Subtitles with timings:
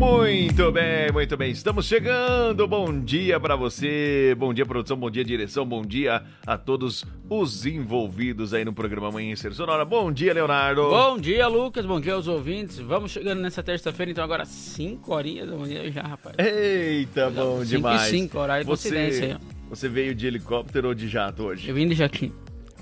[0.00, 1.50] Muito bem, muito bem.
[1.50, 2.66] Estamos chegando.
[2.66, 4.34] Bom dia para você.
[4.38, 4.96] Bom dia, produção.
[4.96, 5.66] Bom dia, direção.
[5.66, 9.84] Bom dia a todos os envolvidos aí no programa Amanhecer Sonora.
[9.84, 10.88] Bom dia, Leonardo.
[10.88, 11.84] Bom dia, Lucas.
[11.84, 12.78] Bom dia aos ouvintes.
[12.78, 16.34] Vamos chegando nessa terça-feira, então agora 5 horinhas da manhã já, rapaz.
[16.38, 18.00] Eita, bom cinco demais.
[18.04, 18.64] 5 horário.
[18.64, 19.36] Você,
[19.68, 21.68] você veio de helicóptero ou de jato hoje?
[21.68, 22.32] Eu vim de Jaquim,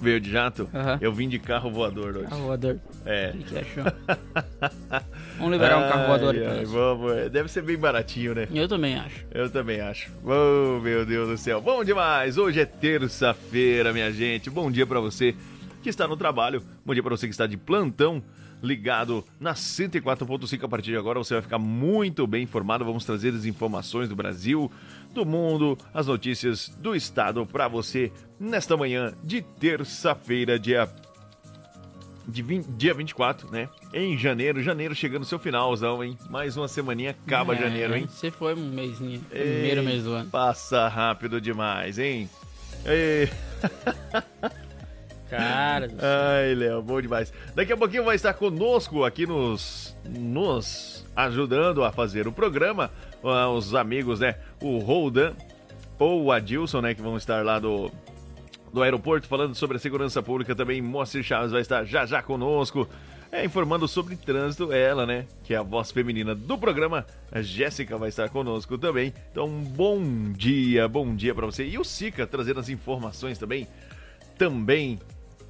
[0.00, 0.68] Veio de jato?
[1.00, 2.28] Eu vim de carro voador hoje.
[2.28, 2.78] carro voador.
[3.04, 3.30] É.
[3.34, 3.84] O que, que achou?
[5.38, 6.64] Vamos liberar um carro voador aí Ai.
[6.64, 8.48] Vamos, deve ser bem baratinho, né?
[8.52, 9.24] Eu também acho.
[9.32, 10.10] Eu também acho.
[10.24, 11.60] Oh, meu Deus do céu.
[11.60, 12.38] Bom demais.
[12.38, 14.50] Hoje é terça-feira, minha gente.
[14.50, 15.34] Bom dia pra você
[15.82, 16.62] que está no trabalho.
[16.84, 18.22] Bom dia pra você que está de plantão
[18.62, 21.18] ligado na 104.5 a partir de agora.
[21.18, 22.84] Você vai ficar muito bem informado.
[22.84, 24.70] Vamos trazer as informações do Brasil,
[25.12, 30.88] do mundo, as notícias do estado pra você nesta manhã de terça-feira, dia
[32.26, 33.68] de 20 dia 24, né?
[33.92, 36.16] Em janeiro, janeiro chegando no seu finalzão, hein?
[36.28, 38.06] Mais uma semaninha, acaba É, janeiro, hein?
[38.06, 39.20] Você foi um mêsinho.
[39.20, 40.30] Primeiro Ei, mês do ano.
[40.30, 42.28] Passa rápido demais, hein?
[42.84, 43.30] Ei.
[45.30, 46.08] Cara, do céu.
[46.08, 47.32] Ai, Léo, bom demais.
[47.54, 52.90] Daqui a pouquinho vai estar conosco aqui nos, nos ajudando a fazer o programa.
[53.24, 54.36] ah, os amigos, né?
[54.62, 55.34] O Roldan
[55.98, 56.94] ou o Adilson, né?
[56.94, 57.90] Que vão estar lá do,
[58.72, 60.80] do aeroporto falando sobre a segurança pública também.
[60.80, 62.88] Moacir Chaves vai estar já já conosco.
[63.32, 65.26] É, informando sobre trânsito, ela, né?
[65.42, 67.04] Que é a voz feminina do programa.
[67.32, 69.12] A Jéssica vai estar conosco também.
[69.32, 70.00] Então, bom
[70.32, 71.66] dia, bom dia pra você.
[71.66, 73.66] E o Sica trazendo as informações também.
[74.38, 75.00] Também,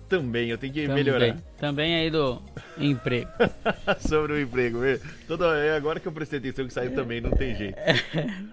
[0.08, 2.40] também, eu tenho que também, melhorar também aí do
[2.78, 3.28] emprego.
[4.00, 4.78] sobre o emprego.
[5.26, 7.76] Toda, é agora que eu prestei atenção que saiu também, não tem jeito.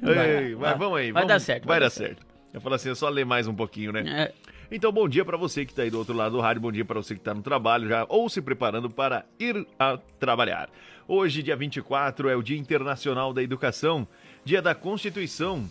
[0.01, 0.69] Vai, Ei, vai.
[0.71, 1.11] mas vamos aí.
[1.11, 2.25] Vai vamos- dar certo, Vai vai dar dar certo.
[2.53, 4.03] Eu falo assim, é só ler mais um pouquinho, né?
[4.07, 4.33] É,
[4.71, 6.85] Então, bom dia pra você que tá aí do outro lado do rádio, bom dia
[6.85, 10.69] pra você que tá no trabalho já ou se preparando para ir a trabalhar.
[11.07, 14.07] Hoje, dia 24, é o Dia Internacional da Educação,
[14.43, 15.65] Dia da Constituição,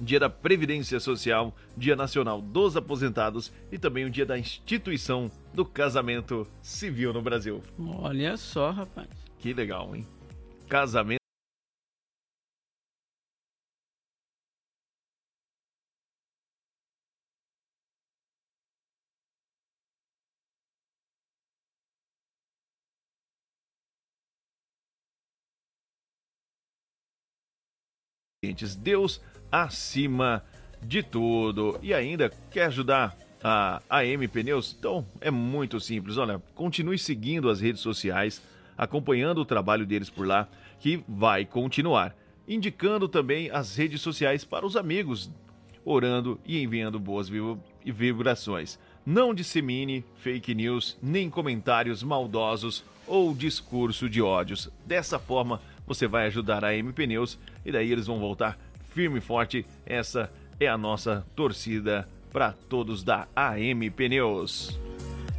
[0.00, 5.64] Dia da Previdência Social, Dia Nacional dos Aposentados e também o Dia da Instituição do
[5.64, 7.62] Casamento Civil no Brasil.
[7.78, 9.08] olha só, rapaz.
[9.38, 10.06] Que legal, hein?
[10.68, 11.24] Casamento.
[28.76, 30.42] Deus acima
[30.82, 31.78] de tudo.
[31.82, 34.74] E ainda quer ajudar a AM Pneus?
[34.78, 36.16] Então é muito simples.
[36.16, 38.42] Olha, continue seguindo as redes sociais,
[38.76, 40.48] acompanhando o trabalho deles por lá,
[40.80, 42.14] que vai continuar.
[42.46, 45.30] Indicando também as redes sociais para os amigos,
[45.84, 48.78] orando e enviando boas vibra- vibrações.
[49.06, 54.70] Não dissemine fake news, nem comentários maldosos ou discurso de ódios.
[54.86, 58.58] Dessa forma, você vai ajudar a AM Pneus e daí eles vão voltar
[58.94, 59.66] firme e forte.
[59.84, 64.78] Essa é a nossa torcida para todos da AM Pneus.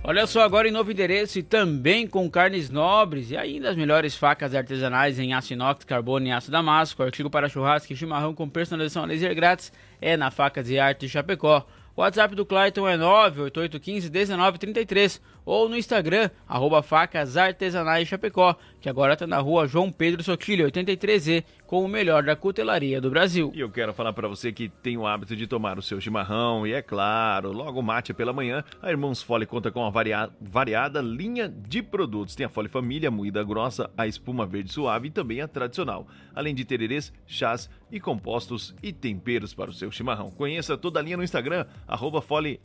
[0.04, 4.16] Olha só, agora em novo endereço e também com carnes nobres e ainda as melhores
[4.16, 7.02] facas artesanais em aço inox, carbono e aço damasco.
[7.02, 11.10] Artigo para churrasco e chimarrão com personalização a laser grátis é na Facas e Arte
[11.10, 11.66] Chapecó.
[11.96, 19.14] O WhatsApp do Clayton é 988151933 ou no Instagram, arroba Facas Artesanais Chapecó, que agora
[19.14, 23.52] está na rua João Pedro Sotilho, 83E, com o melhor da cutelaria do Brasil.
[23.54, 26.66] E eu quero falar para você que tem o hábito de tomar o seu chimarrão
[26.66, 31.02] e é claro, logo mate pela manhã, a Irmãos Fole conta com uma varia- variada
[31.02, 32.36] linha de produtos.
[32.36, 36.08] Tem a Fole Família, moída grossa, a espuma verde suave e também a tradicional.
[36.34, 40.30] Além de tererês, chás e compostos e temperos para o seu chimarrão.
[40.32, 42.60] Conheça toda a linha no Instagram, arroba Fole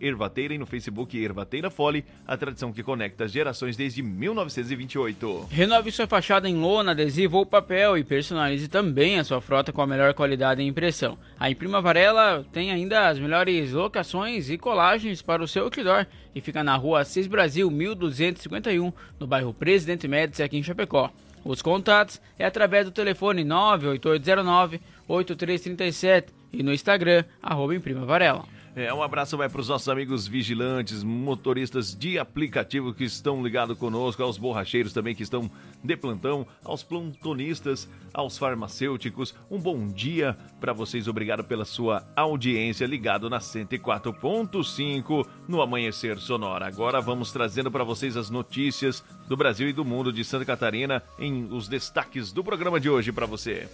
[0.00, 1.89] Ervateira e no Facebook Ervateira Fole,
[2.26, 5.48] a tradição que conecta as gerações desde 1928.
[5.50, 9.82] Renove sua fachada em lona, adesivo ou papel e personalize também a sua frota com
[9.82, 11.18] a melhor qualidade e impressão.
[11.38, 16.40] A Imprima Varela tem ainda as melhores locações e colagens para o seu outdoor e
[16.40, 21.10] fica na rua Assis Brasil 1251, no bairro Presidente Médici, aqui em Chapecó.
[21.44, 28.44] Os contatos é através do telefone 98809 8337 e no Instagram, arroba Imprima Varela.
[28.76, 33.76] É, um abraço vai para os nossos amigos vigilantes, motoristas de aplicativo que estão ligados
[33.76, 35.50] conosco, aos borracheiros também que estão
[35.82, 39.34] de plantão, aos plantonistas, aos farmacêuticos.
[39.50, 41.08] Um bom dia para vocês.
[41.08, 46.68] Obrigado pela sua audiência ligado na 104.5 no Amanhecer Sonora.
[46.68, 51.02] Agora vamos trazendo para vocês as notícias do Brasil e do mundo de Santa Catarina
[51.18, 53.68] em os destaques do programa de hoje para você.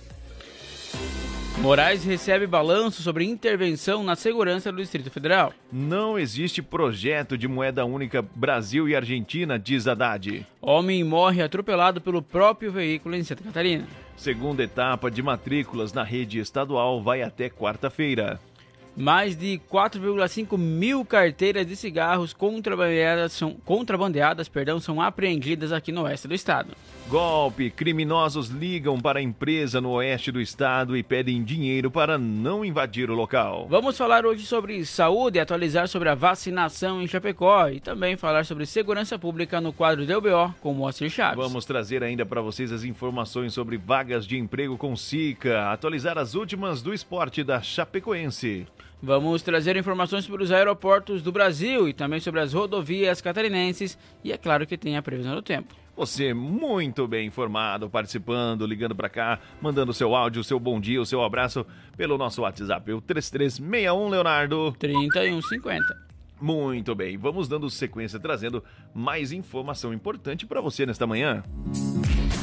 [1.58, 5.54] Moraes recebe balanço sobre intervenção na segurança do Distrito Federal.
[5.72, 10.46] Não existe projeto de moeda única Brasil e Argentina, diz Haddad.
[10.60, 13.86] Homem morre atropelado pelo próprio veículo em Santa Catarina.
[14.18, 18.38] Segunda etapa de matrículas na rede estadual vai até quarta-feira.
[18.94, 26.02] Mais de 4,5 mil carteiras de cigarros contrabandeadas são, contrabandeadas perdão, são apreendidas aqui no
[26.02, 26.74] oeste do estado.
[27.08, 32.64] Golpe: criminosos ligam para a empresa no oeste do estado e pedem dinheiro para não
[32.64, 33.68] invadir o local.
[33.70, 38.66] Vamos falar hoje sobre saúde, atualizar sobre a vacinação em Chapecó e também falar sobre
[38.66, 41.36] segurança pública no quadro do UBO com Moacir Chaves.
[41.36, 46.34] Vamos trazer ainda para vocês as informações sobre vagas de emprego com SICA, atualizar as
[46.34, 48.66] últimas do esporte da Chapecoense.
[49.00, 54.32] Vamos trazer informações sobre os aeroportos do Brasil e também sobre as rodovias catarinenses e
[54.32, 55.85] é claro que tem a previsão do tempo.
[55.96, 61.06] Você muito bem informado, participando, ligando para cá, mandando seu áudio, seu bom dia, o
[61.06, 61.64] seu abraço
[61.96, 66.06] pelo nosso WhatsApp, o 3361 Leonardo 3150.
[66.38, 68.62] Muito bem, vamos dando sequência trazendo
[68.92, 71.42] mais informação importante para você nesta manhã.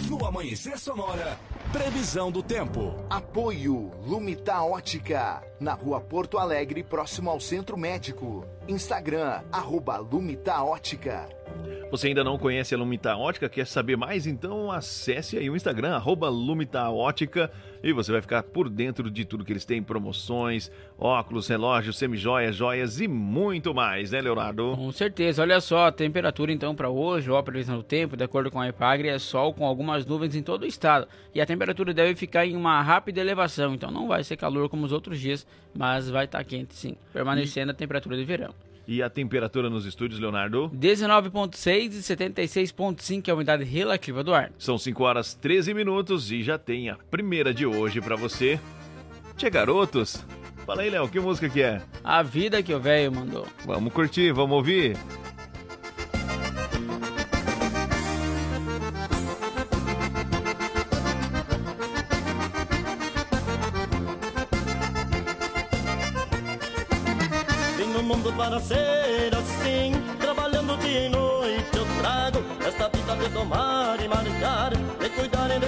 [0.10, 1.38] No Amanhecer Sonora,
[1.72, 2.96] previsão do tempo.
[3.08, 8.46] Apoio Lumita Ótica, na rua Porto Alegre, próximo ao Centro Médico.
[8.68, 11.28] Instagram, arroba Lumita Ótica.
[11.92, 14.26] Você ainda não conhece a Lumita Ótica, quer saber mais?
[14.26, 17.52] Então acesse aí o Instagram, arroba Lumita Ótica,
[17.84, 22.56] e você vai ficar por dentro de tudo que eles têm, promoções, óculos, relógios, semijoias,
[22.56, 24.76] joias e muito mais, né, Leonardo?
[24.76, 25.44] Com certeza.
[25.44, 28.68] Olha só, a temperatura então para hoje, ó, previsão do tempo, de acordo com a
[28.68, 31.08] Epagre, é sol com algumas nuvens em todo o estado.
[31.36, 34.86] E a temperatura deve ficar em uma rápida elevação, então não vai ser calor como
[34.86, 35.46] os outros dias,
[35.76, 37.74] mas vai estar tá quente sim, permanecendo e...
[37.74, 38.53] a temperatura de verão.
[38.88, 40.70] E a temperatura nos estúdios, Leonardo?
[40.78, 44.52] 19,6 e 76,5 é a umidade relativa do ar.
[44.58, 48.60] São 5 horas 13 minutos e já tem a primeira de hoje para você.
[49.38, 50.26] Tia Garotos,
[50.66, 51.82] fala aí, Léo, que música que é?
[52.04, 53.48] A Vida que o Velho mandou.
[53.66, 54.98] Vamos curtir, vamos ouvir?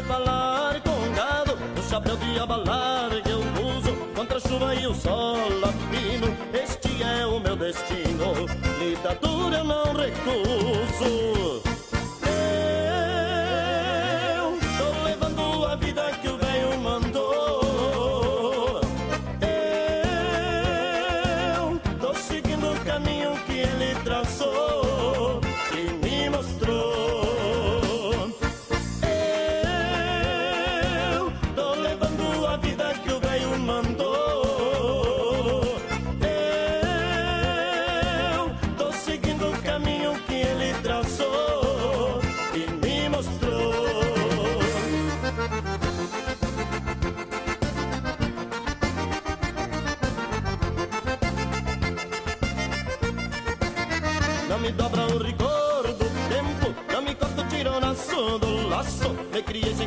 [0.06, 4.94] Falar com gado O chapéu de abalar que eu uso Contra a chuva e o
[4.94, 5.38] sol.
[5.60, 8.46] Latino Este é o meu destino.
[8.80, 10.65] Lida eu não recuso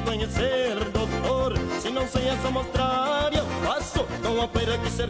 [0.08, 4.06] conhecer doutor, se não sei essa mostrar eu faço.
[4.22, 5.06] Com a poeira que se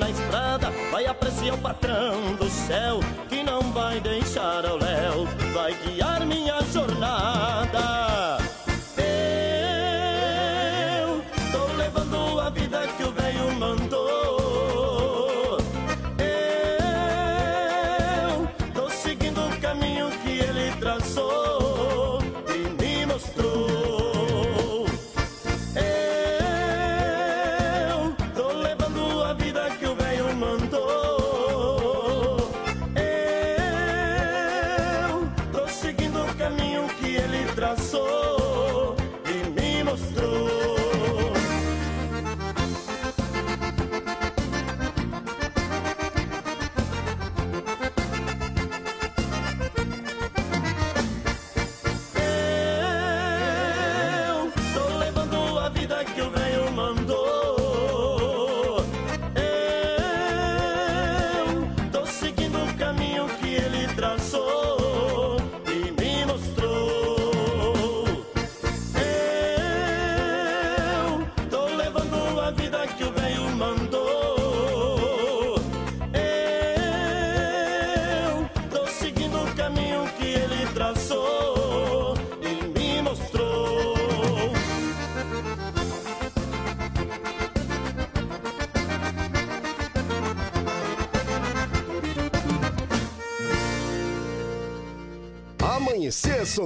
[0.00, 2.98] na estrada, vai apreciar o patrão do céu,
[3.28, 8.03] que não vai deixar ao léu, vai guiar minha jornada.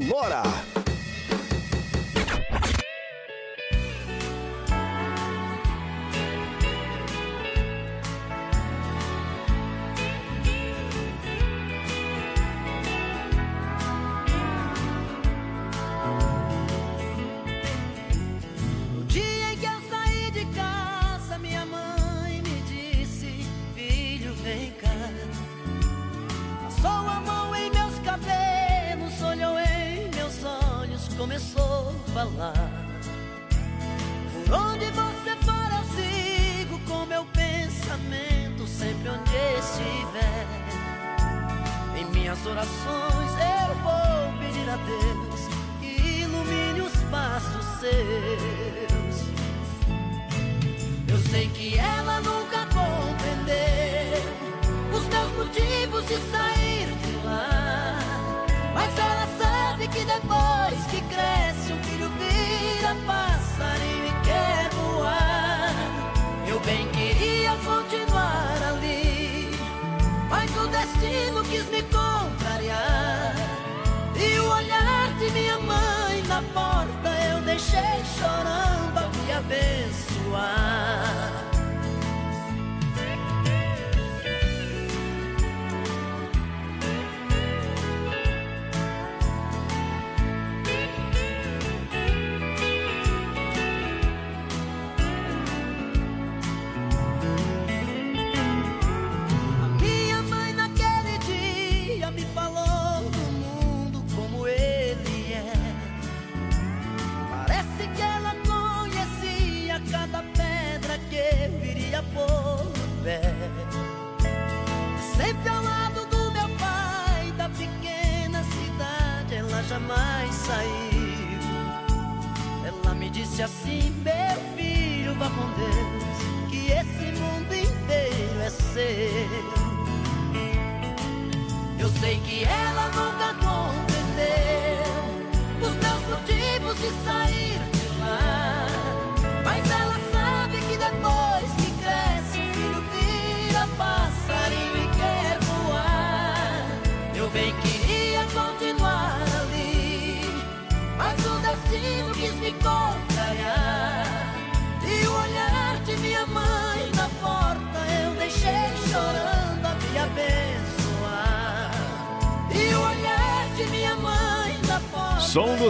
[0.01, 0.68] Sonora.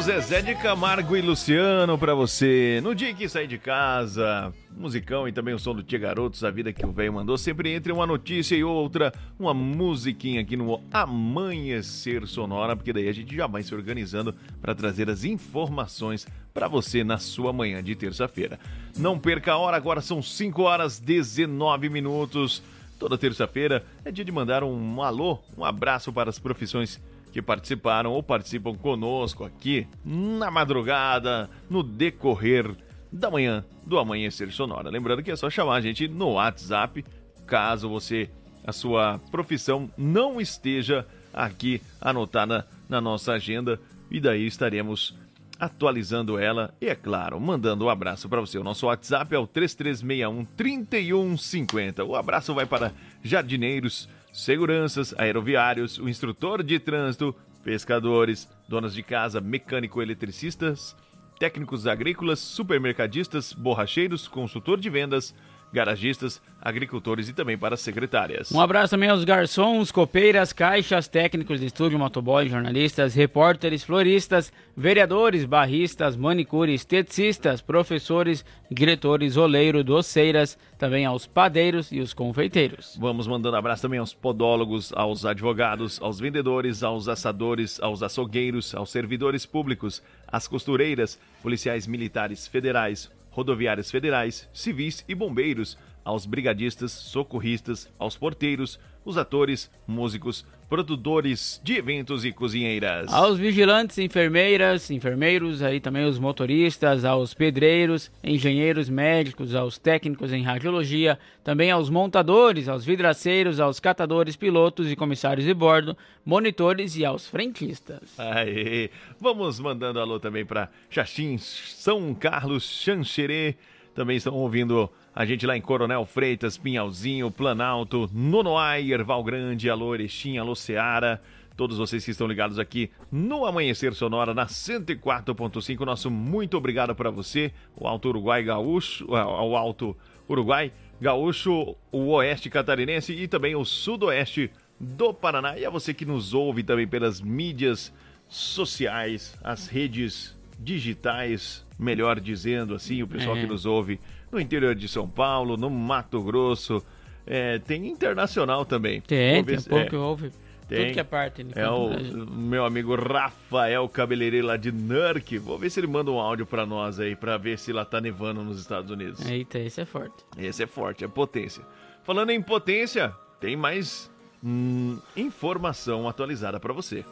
[0.08, 2.80] Zezé de Camargo e Luciano pra você.
[2.82, 6.50] No dia que sair de casa, musicão e também o som do Tia Garotos, a
[6.50, 7.36] vida que o velho mandou.
[7.36, 13.12] Sempre entre uma notícia e outra, uma musiquinha aqui no Amanhecer Sonora, porque daí a
[13.12, 17.94] gente já vai se organizando para trazer as informações para você na sua manhã de
[17.94, 18.58] terça-feira.
[18.96, 22.62] Não perca a hora, agora são 5 horas 19 minutos.
[22.98, 26.98] Toda terça-feira é dia de mandar um alô, um abraço para as profissões
[27.38, 32.68] que participaram ou participam conosco aqui na madrugada, no decorrer
[33.12, 34.90] da manhã do Amanhecer Sonora.
[34.90, 37.04] Lembrando que é só chamar a gente no WhatsApp,
[37.46, 38.28] caso você,
[38.66, 43.80] a sua profissão não esteja aqui anotada na nossa agenda,
[44.10, 45.16] e daí estaremos
[45.60, 48.58] atualizando ela e, é claro, mandando um abraço para você.
[48.58, 52.04] O nosso WhatsApp é o 3361 3150.
[52.04, 52.92] O abraço vai para
[53.22, 60.96] jardineiros, seguranças, aeroviários, o instrutor de trânsito, pescadores, donas de casa, mecânico-eletricistas,
[61.38, 65.34] técnicos agrícolas, supermercadistas, borracheiros, consultor de vendas,
[65.72, 68.50] garagistas, agricultores e também para as secretárias.
[68.50, 75.44] Um abraço também aos garçons, copeiras, caixas, técnicos de estúdio, motoboy, jornalistas, repórteres, floristas, vereadores,
[75.44, 82.96] barristas, manicures, esteticistas, professores, diretores, oleiro, doceiras, também aos padeiros e os confeiteiros.
[83.00, 88.90] Vamos mandando abraço também aos podólogos, aos advogados, aos vendedores, aos assadores, aos açougueiros, aos
[88.90, 97.92] servidores públicos, às costureiras, policiais militares federais, rodoviárias federais, civis e bombeiros, aos brigadistas, socorristas,
[97.98, 103.10] aos porteiros, os atores, músicos, produtores de eventos e cozinheiras.
[103.10, 110.42] Aos vigilantes, enfermeiras, enfermeiros, aí também os motoristas, aos pedreiros, engenheiros médicos, aos técnicos em
[110.42, 117.04] radiologia, também aos montadores, aos vidraceiros, aos catadores, pilotos e comissários de bordo, monitores e
[117.04, 118.18] aos frentistas.
[118.18, 123.56] Aê, vamos mandando alô também para Xaxim, São Carlos, Xanxerê,
[123.94, 124.88] também estão ouvindo
[125.18, 131.20] a gente lá em Coronel Freitas, Pinhalzinho, Planalto, Nonoai, Erval Grande, Alô Erechim, Alô Seara.
[131.56, 135.84] Todos vocês que estão ligados aqui no Amanhecer Sonora na 104.5.
[135.84, 139.96] Nosso muito obrigado para você, o Alto Uruguai Gaúcho, o Alto
[140.30, 140.70] Uruguai
[141.00, 145.58] Gaúcho, o Oeste Catarinense e também o Sudoeste do Paraná.
[145.58, 147.92] E a você que nos ouve também pelas mídias
[148.28, 153.40] sociais, as redes digitais, melhor dizendo assim, o pessoal É.
[153.40, 153.98] que nos ouve
[154.30, 156.84] no interior de São Paulo, no Mato Grosso.
[157.26, 159.00] É, tem internacional também.
[159.00, 160.32] Tem, tem um pouco é, que ouve.
[160.66, 160.84] tem.
[160.84, 161.46] Tudo que é parte.
[161.54, 162.26] É o né?
[162.30, 165.36] meu amigo Rafael Cabeleireiro lá de Nurk.
[165.38, 168.00] Vou ver se ele manda um áudio pra nós aí, pra ver se lá tá
[168.00, 169.28] nevando nos Estados Unidos.
[169.28, 170.24] Eita, esse é forte.
[170.38, 171.62] Esse é forte, é potência.
[172.02, 174.10] Falando em potência, tem mais
[174.42, 177.04] hum, informação atualizada pra você.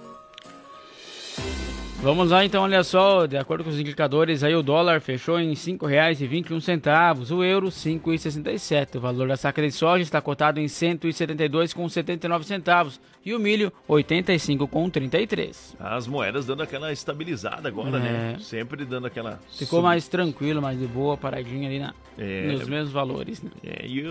[2.02, 5.48] Vamos lá então, olha só, de acordo com os indicadores, aí o dólar fechou em
[5.48, 8.96] R$ 5,21, o euro R$ 5,67.
[8.96, 13.72] O valor da saca de soja está cotado em R$ 172,79 centavos e o milho
[13.88, 15.74] R$ 85,33.
[15.80, 18.00] As moedas dando aquela estabilizada agora, É.
[18.00, 18.36] né?
[18.40, 19.40] Sempre dando aquela.
[19.58, 22.52] Ficou mais tranquilo, mais de boa, paradinha ali na, É.
[22.52, 23.42] nos mesmos valores.
[23.42, 23.50] Né?
[23.64, 24.04] É, e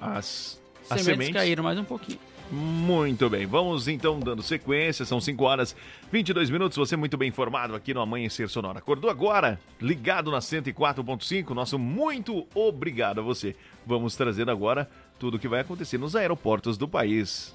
[0.00, 0.58] as,
[0.88, 2.18] as Sementes, sementes caíram mais um pouquinho.
[2.54, 5.74] Muito bem, vamos então dando sequência, são 5 horas
[6.12, 8.78] 22 minutos, você muito bem informado aqui no Amanhecer Sonora.
[8.78, 9.58] Acordou agora?
[9.80, 13.56] Ligado na 104.5, nosso muito obrigado a você.
[13.86, 14.86] Vamos trazendo agora
[15.18, 17.54] tudo o que vai acontecer nos aeroportos do país.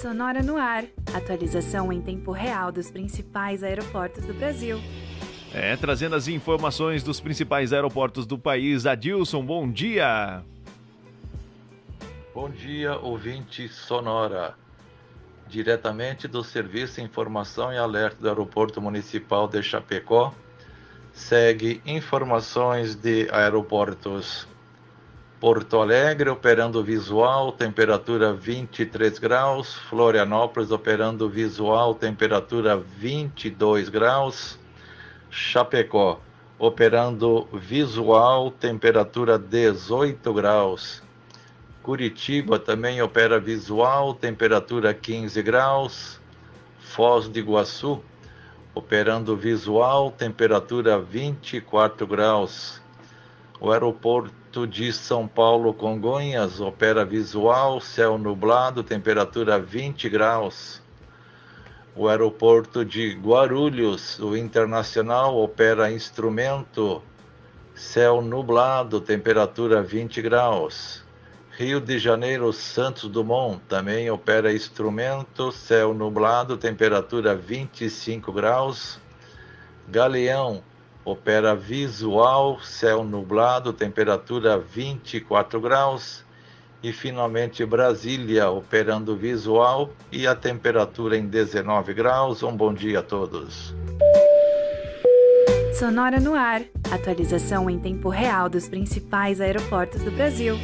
[0.00, 0.84] Sonora no ar.
[1.12, 4.80] Atualização em tempo real dos principais aeroportos do Brasil.
[5.52, 8.86] É, trazendo as informações dos principais aeroportos do país.
[8.86, 10.44] Adilson, bom dia!
[12.34, 14.54] Bom dia, ouvinte Sonora.
[15.46, 20.32] Diretamente do Serviço Informação e Alerta do Aeroporto Municipal de Chapecó,
[21.12, 24.48] segue informações de aeroportos
[25.38, 34.58] Porto Alegre operando visual, temperatura 23 graus, Florianópolis operando visual, temperatura 22 graus,
[35.30, 36.18] Chapecó
[36.58, 41.02] operando visual, temperatura 18 graus.
[41.82, 46.20] Curitiba também opera visual, temperatura 15 graus.
[46.78, 48.00] Foz do Iguaçu,
[48.72, 52.80] operando visual, temperatura 24 graus.
[53.60, 60.80] O aeroporto de São Paulo Congonhas opera visual, céu nublado, temperatura 20 graus.
[61.96, 67.02] O aeroporto de Guarulhos, o internacional, opera instrumento,
[67.74, 71.01] céu nublado, temperatura 20 graus.
[71.58, 78.98] Rio de Janeiro, Santos Dumont, também opera instrumento, céu nublado, temperatura 25 graus.
[79.86, 80.62] Galeão,
[81.04, 86.24] opera visual, céu nublado, temperatura 24 graus.
[86.82, 92.42] E finalmente Brasília, operando visual e a temperatura em 19 graus.
[92.42, 93.74] Um bom dia a todos.
[95.74, 96.62] Sonora no ar.
[96.90, 100.56] Atualização em tempo real dos principais aeroportos do Brasil.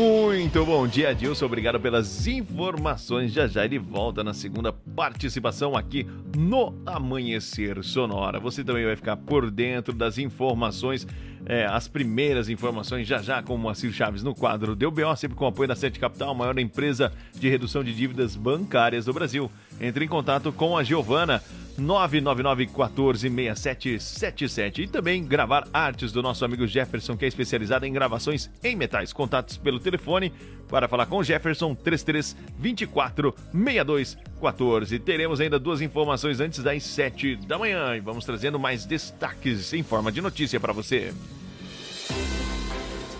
[0.00, 1.44] Muito bom dia, Adilson.
[1.44, 3.34] Obrigado pelas informações.
[3.34, 8.40] Já já ele volta na segunda participação aqui no Amanhecer Sonora.
[8.40, 11.06] Você também vai ficar por dentro das informações,
[11.46, 15.36] é, as primeiras informações, já já com o Moacir Chaves no quadro Deu BO, sempre
[15.36, 19.50] com o apoio da Sete Capital, maior empresa de redução de dívidas bancárias do Brasil.
[19.80, 21.42] Entre em contato com a Giovana.
[21.78, 27.92] 999 14 6777 e também gravar artes do nosso amigo Jefferson, que é especializado em
[27.92, 29.12] gravações em metais.
[29.12, 30.32] Contatos pelo telefone
[30.70, 34.98] para falar com Jefferson 33 24 62 14.
[35.00, 39.82] Teremos ainda duas informações antes das 7 da manhã e vamos trazendo mais destaques em
[39.82, 41.12] forma de notícia para você.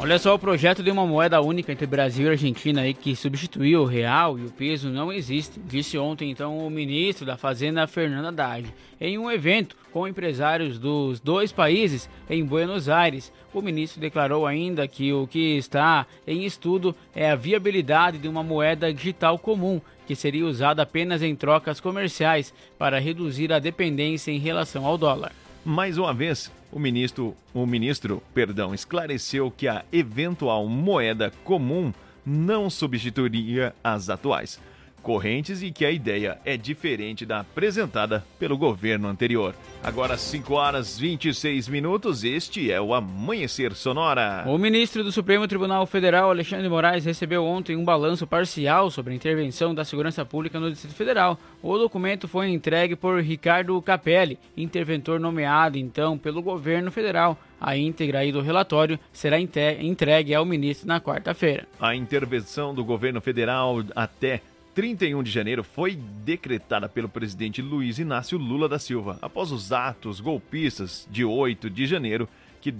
[0.02, 3.82] Olha só, o projeto de uma moeda única entre Brasil e Argentina aí que substituiu
[3.82, 8.28] o real e o peso não existe, disse ontem então o ministro da Fazenda Fernando
[8.28, 13.30] Haddad em um evento com empresários dos dois países em Buenos Aires.
[13.52, 18.42] O ministro declarou ainda que o que está em estudo é a viabilidade de uma
[18.42, 24.38] moeda digital comum que seria usada apenas em trocas comerciais para reduzir a dependência em
[24.38, 25.32] relação ao dólar.
[25.62, 31.92] Mais uma vez, o ministro, o ministro, perdão, esclareceu que a eventual moeda comum
[32.24, 34.60] não substituiria as atuais.
[35.02, 39.54] Correntes e que a ideia é diferente da apresentada pelo governo anterior.
[39.82, 44.44] Agora 5 horas 26 minutos, este é o Amanhecer Sonora.
[44.46, 49.16] O ministro do Supremo Tribunal Federal, Alexandre Moraes, recebeu ontem um balanço parcial sobre a
[49.16, 51.38] intervenção da segurança pública no Distrito Federal.
[51.62, 57.38] O documento foi entregue por Ricardo Capelli, interventor nomeado então pelo governo federal.
[57.60, 61.66] A íntegra aí do relatório será entregue ao ministro na quarta-feira.
[61.78, 64.40] A intervenção do governo federal até
[64.80, 70.20] 31 de janeiro foi decretada pelo presidente Luiz Inácio Lula da Silva, após os atos
[70.20, 72.26] golpistas de 8 de janeiro
[72.62, 72.72] que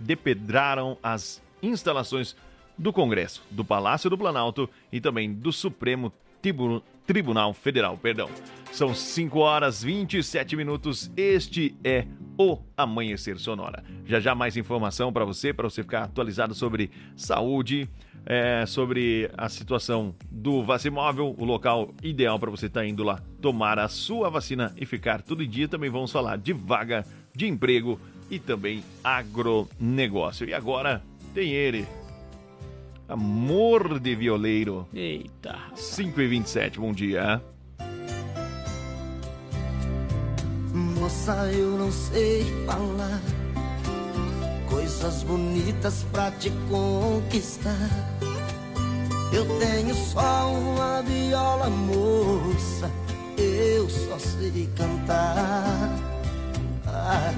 [0.00, 2.34] depedraram as instalações
[2.76, 6.12] do Congresso, do Palácio do Planalto e também do Supremo
[7.06, 7.96] Tribunal Federal.
[7.96, 8.28] Perdão.
[8.72, 11.12] São 5 horas 27 minutos.
[11.16, 12.06] Este é
[12.36, 13.84] o Amanhecer Sonora.
[14.04, 17.88] Já já mais informação para você, para você ficar atualizado sobre saúde,
[18.26, 23.20] é, sobre a situação do Vacimóvel, o local ideal para você estar tá indo lá
[23.40, 25.68] tomar a sua vacina e ficar todo dia.
[25.68, 30.48] Também vamos falar de vaga de emprego e também agronegócio.
[30.48, 31.86] E agora tem ele,
[33.08, 34.88] Amor de Violeiro.
[34.92, 35.56] Eita.
[35.76, 37.40] 5 e 27 bom dia.
[40.74, 43.20] Moça, eu não sei falar
[44.86, 47.90] coisas bonitas pra te conquistar.
[49.32, 52.88] Eu tenho só uma viola, moça,
[53.36, 55.90] eu só sei cantar.
[56.86, 57.34] Ah,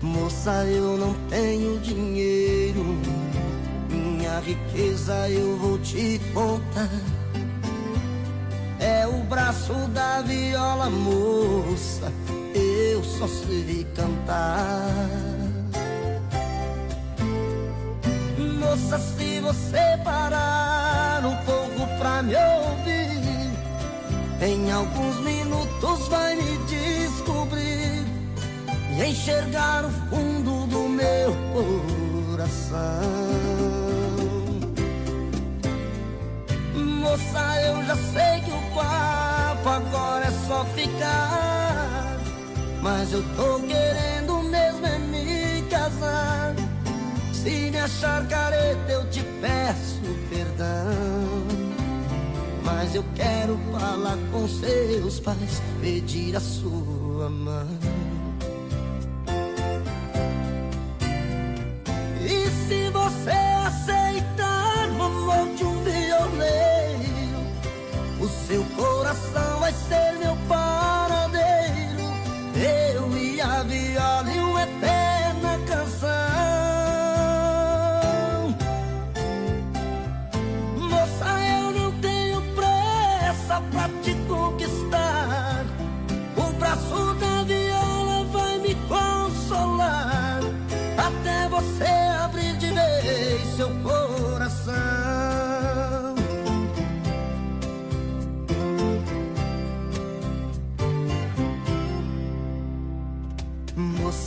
[0.00, 2.82] moça, eu não tenho dinheiro,
[3.90, 6.88] minha riqueza eu vou te contar.
[8.78, 12.10] É o braço da viola, moça,
[12.54, 15.29] eu só sei cantar.
[18.70, 23.50] Moça, se você parar um pouco pra me ouvir,
[24.40, 28.04] em alguns minutos vai me descobrir
[28.96, 32.78] e enxergar o fundo do meu coração.
[36.74, 42.18] Moça, eu já sei que o papo agora é só ficar,
[42.82, 46.69] mas eu tô querendo mesmo é me casar.
[47.42, 50.92] Se me achar careta, eu te peço perdão.
[52.62, 57.66] Mas eu quero falar com seus pais, pedir a sua mão.
[62.22, 63.30] E se você
[63.66, 67.40] aceitar o de um violeiro,
[68.20, 70.69] o seu coração vai ser meu paradeiro.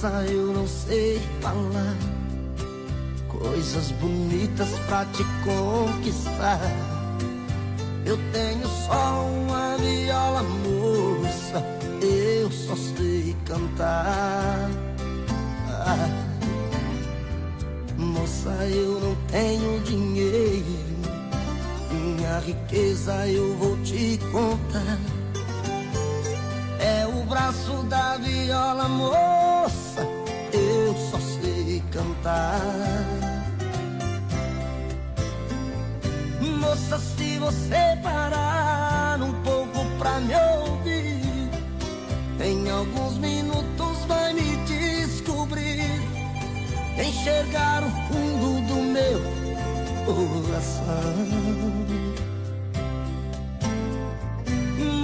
[0.04, 1.96] Moça, eu não sei falar
[3.30, 6.60] coisas bonitas pra te conquistar.
[8.06, 11.64] Eu tenho só uma viola, moça,
[12.02, 14.70] eu só sei cantar.
[15.70, 16.10] Ah.
[17.98, 20.66] Moça, eu não tenho dinheiro.
[21.92, 25.00] Minha riqueza eu vou te contar.
[26.82, 29.53] É o braço da viola, moça.
[29.64, 32.60] Eu só sei cantar.
[36.60, 40.34] Moça, se você parar um pouco pra me
[40.66, 41.50] ouvir,
[42.42, 46.02] em alguns minutos vai me descobrir
[47.02, 49.22] enxergar o fundo do meu
[50.06, 52.03] coração.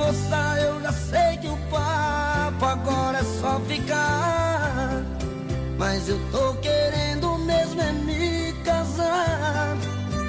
[0.09, 5.03] Moça, eu já sei que o papo agora é só ficar.
[5.77, 9.77] Mas eu tô querendo mesmo é me casar.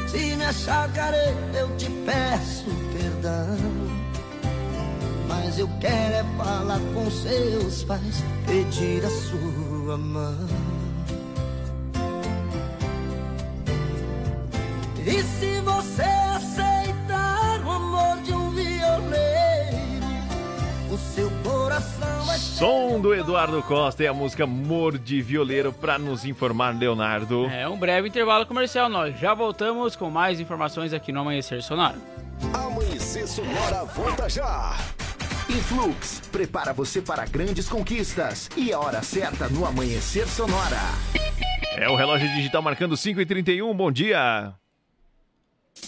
[0.06, 3.56] Se me achar careta, eu te peço perdão.
[5.26, 10.79] Mas eu quero é falar com seus pais, pedir a sua mão.
[22.60, 27.46] Som do Eduardo Costa e a música Amor de Violeiro para nos informar, Leonardo.
[27.46, 31.96] É um breve intervalo comercial, nós já voltamos com mais informações aqui no Amanhecer Sonoro.
[32.52, 34.76] Amanhecer Sonora volta já.
[35.48, 40.82] Influx prepara você para grandes conquistas e a hora certa no Amanhecer Sonora.
[41.78, 44.52] É o relógio digital marcando 5 e 31 bom dia.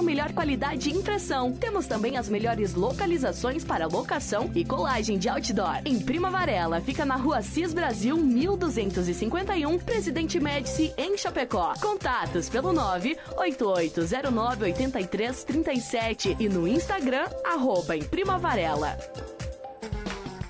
[0.00, 1.52] a melhor qualidade de impressão.
[1.52, 5.82] Temos também as melhores localizações para locação e colagem de outdoor.
[5.84, 11.74] Em Prima Varela, fica na rua Cis Brasil 1251, Presidente Médici, em Chapecó.
[11.80, 18.96] Contatos pelo 98809 8337 e no Instagram, arroba em Prima Varela.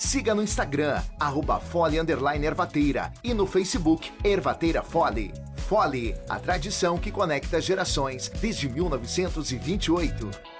[0.00, 1.98] Siga no Instagram, arroba Fole
[2.46, 5.30] Ervateira e no Facebook Ervateira Fole.
[5.68, 10.59] Fole, a tradição que conecta gerações desde 1928.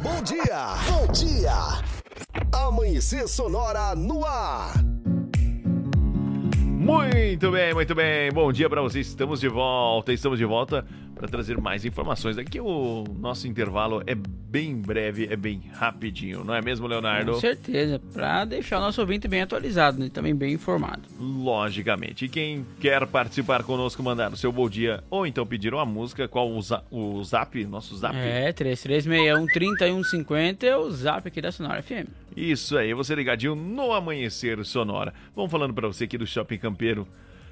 [0.00, 1.52] Bom dia, bom dia.
[2.52, 4.72] Amanhecer Sonora no ar.
[6.64, 8.30] Muito bem, muito bem.
[8.30, 9.08] Bom dia para vocês.
[9.08, 10.12] Estamos de volta.
[10.12, 10.86] Estamos de volta
[11.18, 12.38] para trazer mais informações.
[12.38, 17.32] Aqui o nosso intervalo é bem breve, é bem rapidinho, não é mesmo, Leonardo?
[17.32, 20.08] Com certeza, para deixar o nosso ouvinte bem atualizado, né?
[20.08, 21.02] também bem informado.
[21.20, 22.24] Logicamente.
[22.24, 26.28] E quem quer participar conosco, mandar o seu bom dia ou então pedir uma música,
[26.28, 28.16] qual o, za o zap, nosso zap?
[28.16, 32.06] É, 3361-3150 é o zap aqui da Sonora FM.
[32.36, 35.12] Isso aí, você ligadinho no Amanhecer Sonora.
[35.34, 37.08] Vamos falando para você aqui do Shopping Campeiro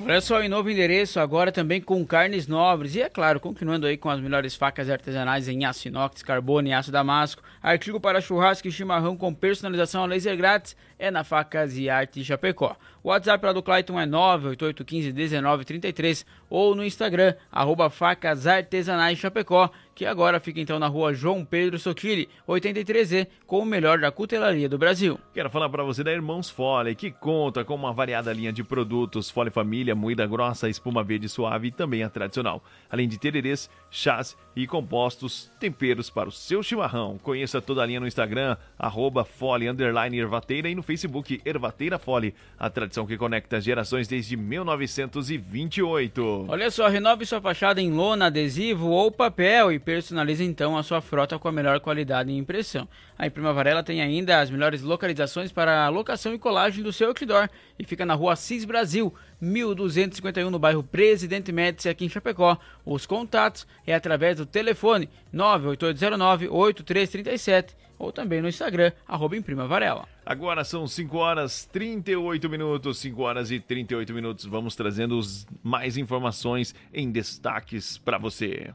[0.00, 2.94] Olha só, em novo endereço, agora também com carnes nobres.
[2.94, 6.72] E é claro, continuando aí com as melhores facas artesanais em aço inox, carbono e
[6.72, 7.42] aço damasco.
[7.60, 12.24] Artigo para churrasco e chimarrão com personalização a laser grátis é na Facas e Arte
[12.24, 12.76] Chapecó.
[13.02, 20.06] O WhatsApp lá do Clayton é 988151933 ou no Instagram, arroba Facas Artesanais Chapecó que
[20.06, 24.78] agora fica então na rua João Pedro Sotile, 83E, com o melhor da cutelaria do
[24.78, 25.18] Brasil.
[25.34, 29.28] Quero falar para você da Irmãos Fole, que conta com uma variada linha de produtos
[29.28, 32.62] Fole Família, moída grossa, espuma verde suave e também a tradicional.
[32.88, 37.18] Além de tererês, chás e compostos, temperos para o seu chimarrão.
[37.18, 43.06] Conheça toda a linha no Instagram, arroba Fole, e no Facebook Ervateira Fole, a tradição
[43.06, 46.46] que conecta gerações desde 1928.
[46.48, 51.02] Olha só, renove sua fachada em lona, adesivo ou papel e personalize então a sua
[51.02, 52.88] frota com a melhor qualidade e impressão.
[53.18, 57.08] A Imprima Varela tem ainda as melhores localizações para a locação e colagem do seu
[57.08, 62.58] outdoor e fica na rua Cis Brasil, 1251 no bairro Presidente Médici aqui em Chapecó.
[62.84, 70.06] Os contatos é através do telefone 98809-8337 ou também no Instagram, arroba Imprima Varela.
[70.24, 74.44] Agora são 5 horas 38 minutos, 5 horas e 38 minutos.
[74.44, 75.18] Vamos trazendo
[75.62, 78.72] mais informações em destaques para você.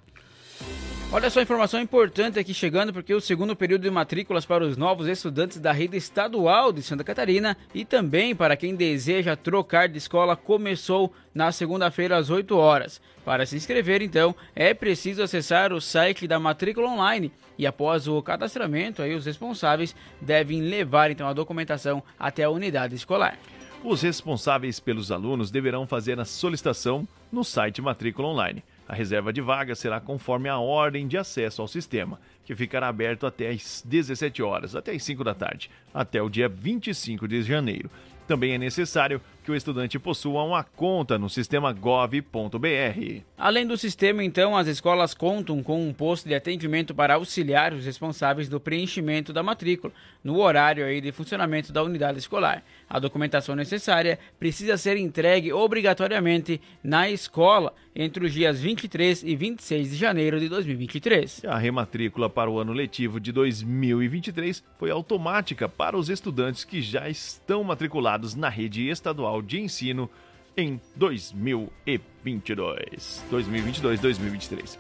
[1.16, 5.08] Olha só, informação importante aqui chegando, porque o segundo período de matrículas para os novos
[5.08, 10.36] estudantes da rede estadual de Santa Catarina e também para quem deseja trocar de escola
[10.36, 13.00] começou na segunda-feira às 8 horas.
[13.24, 18.20] Para se inscrever, então, é preciso acessar o site da matrícula online e após o
[18.24, 23.38] cadastramento, aí os responsáveis devem levar então a documentação até a unidade escolar.
[23.84, 28.64] Os responsáveis pelos alunos deverão fazer a solicitação no site Matrícula Online.
[28.88, 33.26] A reserva de vagas será conforme a ordem de acesso ao sistema, que ficará aberto
[33.26, 37.90] até às 17 horas, até às 5 da tarde, até o dia 25 de janeiro.
[38.28, 43.22] Também é necessário que o estudante possua uma conta no sistema gov.br.
[43.38, 47.86] Além do sistema, então, as escolas contam com um posto de atendimento para auxiliar os
[47.86, 52.64] responsáveis do preenchimento da matrícula, no horário aí de funcionamento da unidade escolar.
[52.90, 59.92] A documentação necessária precisa ser entregue obrigatoriamente na escola entre os dias 23 e 26
[59.92, 61.46] de janeiro de 2023.
[61.46, 67.10] A rematrícula para o ano letivo de 2023 foi automática para os estudantes que já
[67.10, 70.10] estão matriculados na rede estadual de ensino
[70.56, 73.26] em 2022.
[73.30, 74.78] 2022, 2023.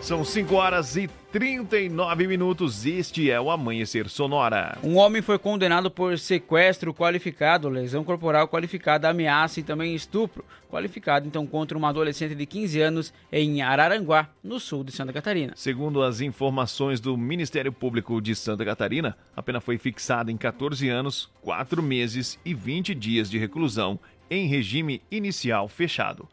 [0.00, 2.86] São 5 horas e 39 minutos.
[2.86, 4.78] Este é o Amanhecer Sonora.
[4.82, 11.28] Um homem foi condenado por sequestro qualificado, lesão corporal qualificada, ameaça e também estupro qualificado,
[11.28, 15.52] então, contra uma adolescente de 15 anos em Araranguá, no sul de Santa Catarina.
[15.54, 20.88] Segundo as informações do Ministério Público de Santa Catarina, a pena foi fixada em 14
[20.88, 26.26] anos, 4 meses e 20 dias de reclusão em regime inicial fechado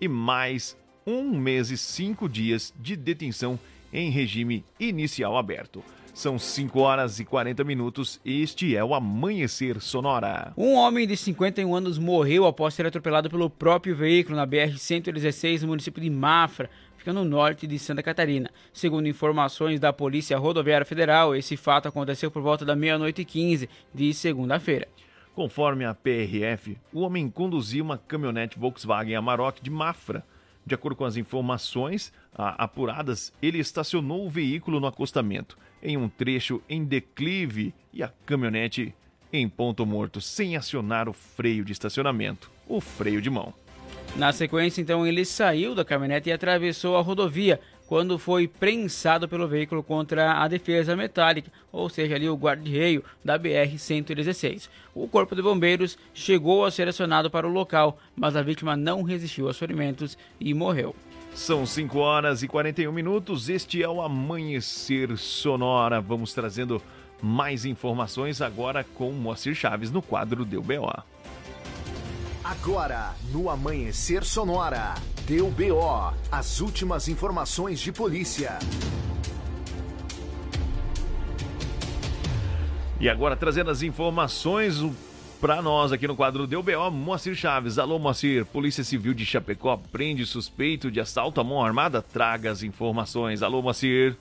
[0.00, 3.58] e mais um mês e cinco dias de detenção
[3.92, 5.82] em regime inicial aberto.
[6.14, 8.20] São 5 horas e 40 minutos.
[8.24, 10.52] Este é o Amanhecer Sonora.
[10.56, 15.68] Um homem de 51 anos morreu após ser atropelado pelo próprio veículo na BR-116 no
[15.68, 18.48] município de Mafra, fica no norte de Santa Catarina.
[18.72, 23.68] Segundo informações da Polícia Rodoviária Federal, esse fato aconteceu por volta da meia-noite e 15
[23.92, 24.86] de segunda-feira.
[25.34, 30.24] Conforme a PRF, o homem conduzia uma caminhonete Volkswagen Amarok de Mafra
[30.66, 36.08] de acordo com as informações ah, apuradas, ele estacionou o veículo no acostamento, em um
[36.08, 38.94] trecho em declive, e a caminhonete
[39.32, 43.52] em ponto morto, sem acionar o freio de estacionamento, o freio de mão.
[44.16, 49.46] Na sequência, então, ele saiu da caminhonete e atravessou a rodovia, quando foi prensado pelo
[49.46, 54.68] veículo contra a defesa metálica, ou seja, ali o guarda-reio da BR-116.
[54.94, 59.02] O Corpo de Bombeiros chegou a ser acionado para o local, mas a vítima não
[59.02, 60.94] resistiu aos ferimentos e morreu.
[61.34, 63.48] São 5 horas e 41 minutos.
[63.48, 66.00] Este é o Amanhecer Sonora.
[66.00, 66.80] Vamos trazendo
[67.20, 71.13] mais informações agora com Moacir Chaves no quadro Deu BO.
[72.44, 78.58] Agora, no Amanhecer Sonora, Deu BO, as últimas informações de polícia.
[83.00, 84.76] E agora trazendo as informações
[85.40, 87.78] para nós aqui no quadro Deu BO, Moacir Chaves.
[87.78, 92.02] Alô, Moacir, Polícia Civil de Chapecó prende suspeito de assalto à mão armada?
[92.02, 93.42] Traga as informações.
[93.42, 94.18] Alô, Moacir.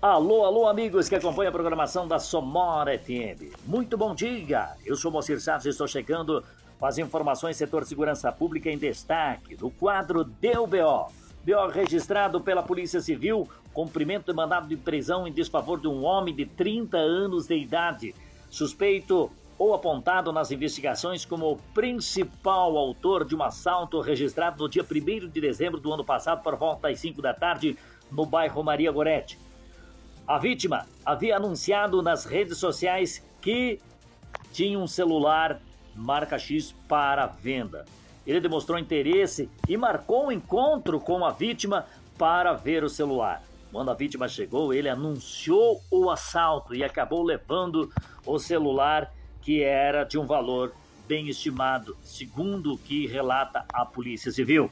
[0.00, 3.52] Alô, alô, amigos que acompanham a programação da Somora FM.
[3.66, 4.68] Muito bom dia!
[4.86, 6.44] Eu sou Moacir Chaves e estou chegando
[6.80, 11.12] com as informações setor segurança pública em destaque no quadro Deu BO.
[11.44, 16.34] BO registrado pela Polícia Civil, cumprimento de mandado de prisão em desfavor de um homem
[16.34, 18.14] de 30 anos de idade,
[18.50, 24.82] suspeito ou apontado nas investigações como o principal autor de um assalto registrado no dia
[24.82, 27.76] 1 de dezembro do ano passado por volta das 5 da tarde
[28.10, 29.38] no bairro Maria Gorete.
[30.26, 33.78] A vítima havia anunciado nas redes sociais que
[34.50, 35.60] tinha um celular
[35.94, 37.84] marca X para venda.
[38.26, 41.86] Ele demonstrou interesse e marcou um encontro com a vítima
[42.18, 43.42] para ver o celular.
[43.72, 47.90] Quando a vítima chegou, ele anunciou o assalto e acabou levando
[48.26, 50.72] o celular que era de um valor
[51.08, 54.70] bem estimado, segundo o que relata a Polícia Civil.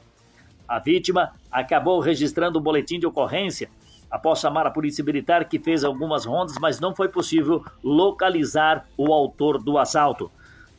[0.67, 3.69] A vítima acabou registrando o boletim de ocorrência
[4.09, 9.13] após chamar a Polícia Militar, que fez algumas rondas, mas não foi possível localizar o
[9.13, 10.31] autor do assalto.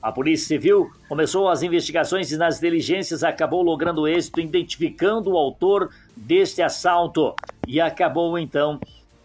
[0.03, 5.91] A Polícia Civil começou as investigações e nas diligências acabou logrando êxito identificando o autor
[6.17, 7.35] deste assalto
[7.67, 8.81] e acabou então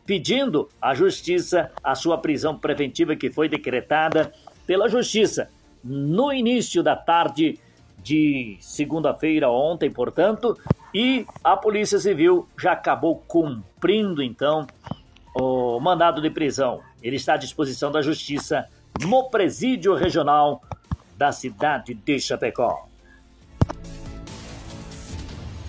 [0.05, 4.33] pedindo à Justiça a sua prisão preventiva que foi decretada
[4.67, 5.49] pela Justiça
[5.83, 7.57] no início da tarde
[8.03, 10.57] de segunda-feira ontem, portanto,
[10.93, 14.67] e a Polícia Civil já acabou cumprindo então
[15.33, 16.81] o mandado de prisão.
[17.01, 18.67] Ele está à disposição da Justiça
[19.01, 20.61] no presídio regional
[21.17, 22.87] da cidade de Chapecó.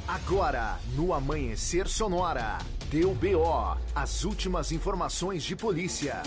[0.07, 2.59] Agora, no Amanhecer Sonora,
[2.91, 6.22] deu BO, as últimas informações de polícia.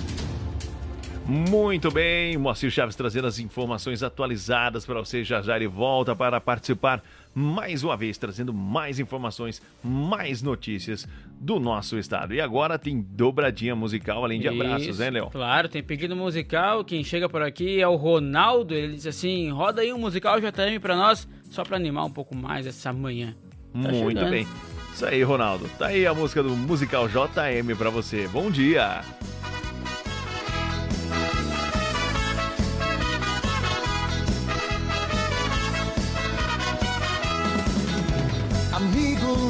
[1.25, 5.23] Muito bem, Moacir Chaves trazendo as informações atualizadas para você.
[5.23, 7.03] Já já ele volta para participar
[7.39, 11.07] mais uma vez, trazendo mais informações, mais notícias
[11.39, 12.33] do nosso estado.
[12.33, 15.29] E agora tem dobradinha musical, além de Isso, abraços, né, Léo?
[15.29, 16.83] Claro, tem pedido musical.
[16.83, 18.75] Quem chega por aqui é o Ronaldo.
[18.75, 22.35] Ele diz assim: roda aí um musical JM para nós, só para animar um pouco
[22.35, 23.33] mais essa manhã.
[23.71, 24.31] Tá Muito chegando.
[24.31, 24.47] bem.
[24.93, 25.69] Isso aí, Ronaldo.
[25.77, 28.27] Tá aí a música do musical JM para você.
[28.27, 29.01] Bom dia.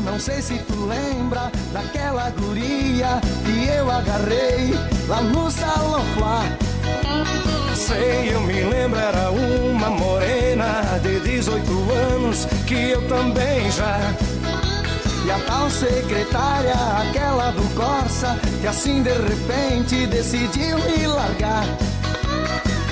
[0.04, 4.74] Não sei se tu lembra daquela guria que eu agarrei
[5.08, 6.44] lá no Salão Flá.
[7.76, 11.62] Sei, eu me lembro, era uma morena de 18
[12.14, 14.00] anos que eu também já.
[15.26, 21.66] E a tal secretária, aquela do Corsa, que assim de repente decidiu me largar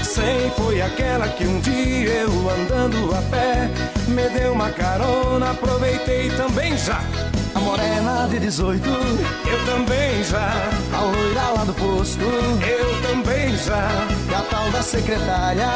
[0.08, 3.70] sei, foi aquela que um dia eu andando a pé
[4.08, 7.02] me deu uma carona, aproveitei também já.
[7.54, 10.54] A morena de 18, eu também já.
[10.94, 13.90] A loira lá do posto, eu também já.
[14.30, 15.68] E a tal da secretária,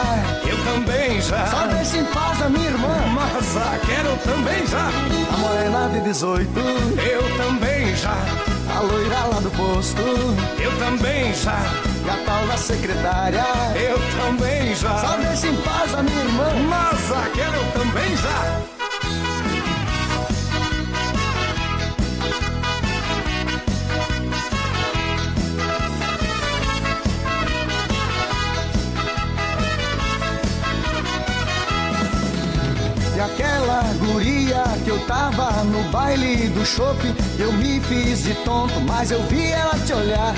[0.47, 1.45] eu também já.
[1.47, 4.89] Só deixa em paz a minha irmã, mas a quero também já.
[5.33, 8.15] A morena de 18, eu também já.
[8.75, 10.01] A loira lá do posto,
[10.59, 11.90] eu também já.
[12.03, 13.43] E a tal da secretária,
[13.75, 14.97] eu também já.
[14.97, 18.61] Só deixa em paz a minha irmã, mas aquela eu também já.
[33.15, 38.81] E aquela guria que eu tava no baile do shopping, eu me fiz de tonto,
[38.81, 40.33] mas eu vi ela te olhar.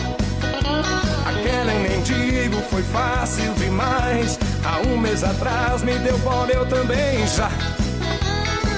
[1.33, 4.39] Aquela em mendigo foi fácil demais.
[4.63, 7.49] Há um mês atrás me deu bola, eu também já.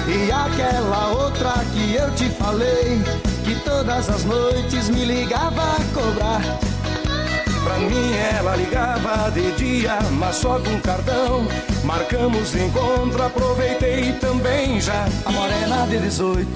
[0.08, 3.02] E aquela outra que eu te falei,
[3.44, 6.40] que todas as noites me ligava a cobrar.
[7.64, 11.46] Pra mim ela ligava de dia, mas só com cartão.
[11.84, 15.06] Marcamos encontro, aproveitei também já.
[15.24, 16.48] A morena de 18,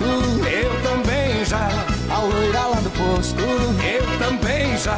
[0.47, 1.69] eu também já.
[2.11, 3.41] A loira lá do posto.
[3.41, 4.97] Eu também já.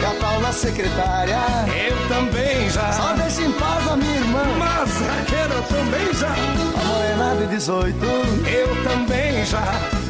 [0.00, 1.38] E a Paula secretária.
[1.68, 2.92] Eu também já.
[2.92, 4.44] Só deixa em paz a minha irmã.
[4.58, 6.28] Mas Raquel eu também já.
[6.28, 7.96] A morena de 18.
[8.46, 9.62] Eu também já.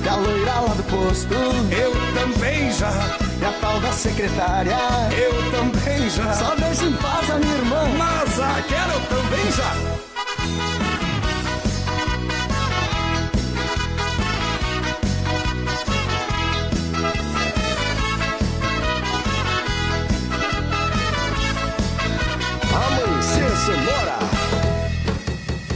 [0.05, 1.34] E a loira lá do posto.
[1.34, 2.92] Eu também já.
[3.40, 4.76] E a tal da secretária.
[5.11, 6.32] Eu também já.
[6.34, 7.84] Só deixa em paz a minha irmã.
[7.96, 10.81] Mas Raquel eu também já.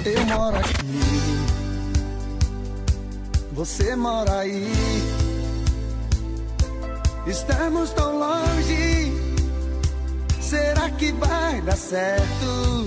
[0.06, 0.76] Eu moro aqui.
[3.54, 4.72] Você mora aí.
[7.26, 9.12] Estamos tão longe.
[10.40, 12.86] Será que vai dar certo?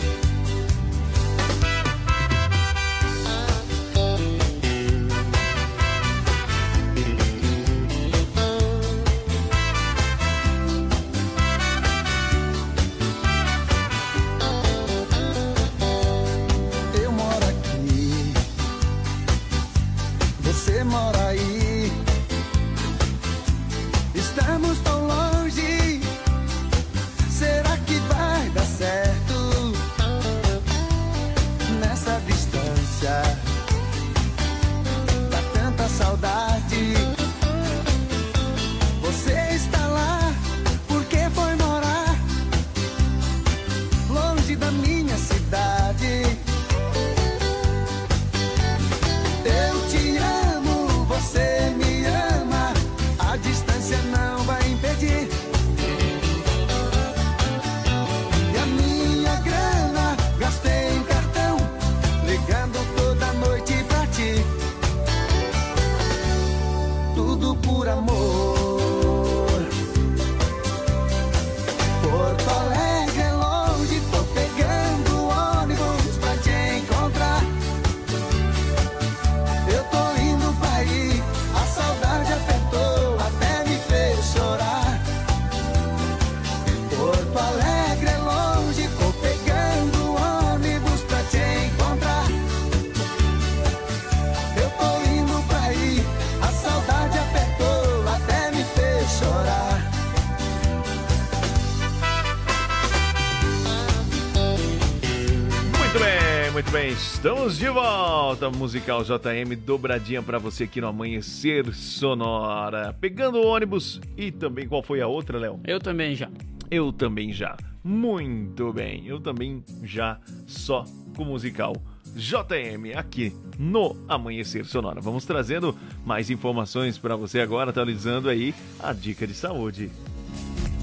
[108.39, 108.49] Volta.
[108.49, 112.95] Musical JM dobradinha pra você aqui no Amanhecer Sonora.
[112.99, 115.59] Pegando o ônibus e também qual foi a outra, Léo?
[115.65, 116.29] Eu também já.
[116.71, 117.57] Eu também já.
[117.83, 119.05] Muito bem.
[119.05, 120.85] Eu também já só
[121.15, 121.73] com musical
[122.15, 125.01] JM aqui no Amanhecer Sonora.
[125.01, 129.91] Vamos trazendo mais informações pra você agora, atualizando aí a dica de saúde.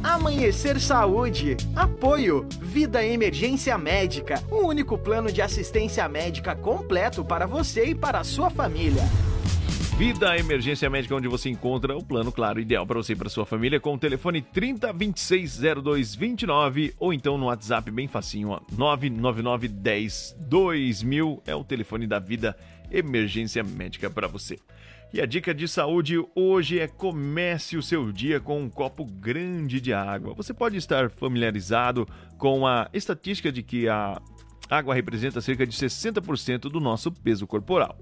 [0.07, 1.57] Amanhecer Saúde.
[1.75, 2.47] Apoio.
[2.61, 4.41] Vida Emergência Médica.
[4.49, 9.03] O único plano de assistência médica completo para você e para a sua família.
[9.99, 13.45] Vida Emergência Médica, onde você encontra o plano, claro, ideal para você e para sua
[13.45, 21.43] família, com o telefone 30260229 ou então no WhatsApp bem facinho, ó, 999 10 2000
[21.47, 22.57] é o telefone da Vida
[22.93, 24.57] Emergência Médica para você.
[25.13, 29.81] E a dica de saúde hoje é comece o seu dia com um copo grande
[29.81, 30.35] de água.
[30.35, 34.21] Você pode estar familiarizado com a estatística de que a
[34.69, 37.97] água representa cerca de 60% do nosso peso corporal.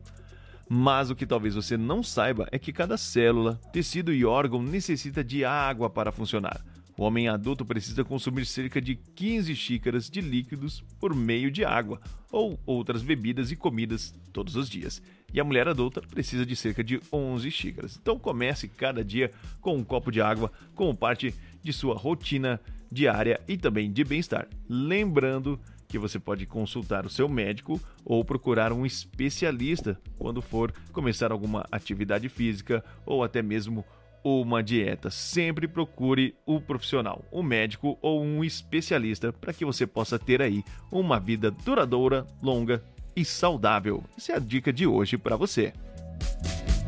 [0.68, 5.22] Mas o que talvez você não saiba é que cada célula, tecido e órgão necessita
[5.22, 6.64] de água para funcionar.
[6.96, 12.00] O homem adulto precisa consumir cerca de 15 xícaras de líquidos por meio de água
[12.30, 15.02] ou outras bebidas e comidas todos os dias.
[15.34, 17.98] E a mulher adulta precisa de cerca de 11 xícaras.
[18.00, 22.60] Então comece cada dia com um copo de água como parte de sua rotina
[22.90, 24.46] diária e também de bem-estar.
[24.68, 25.58] Lembrando
[25.88, 31.66] que você pode consultar o seu médico ou procurar um especialista quando for começar alguma
[31.72, 33.84] atividade física ou até mesmo
[34.22, 35.10] uma dieta.
[35.10, 40.62] Sempre procure o profissional, um médico ou um especialista para que você possa ter aí
[40.92, 42.80] uma vida duradoura, longa
[43.16, 44.02] e saudável.
[44.16, 45.72] Essa é a dica de hoje para você.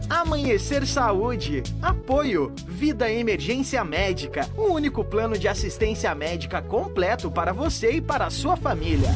[0.09, 1.63] Amanhecer Saúde.
[1.83, 2.53] Apoio.
[2.67, 4.49] Vida Emergência Médica.
[4.57, 9.11] O único plano de assistência médica completo para você e para a sua família.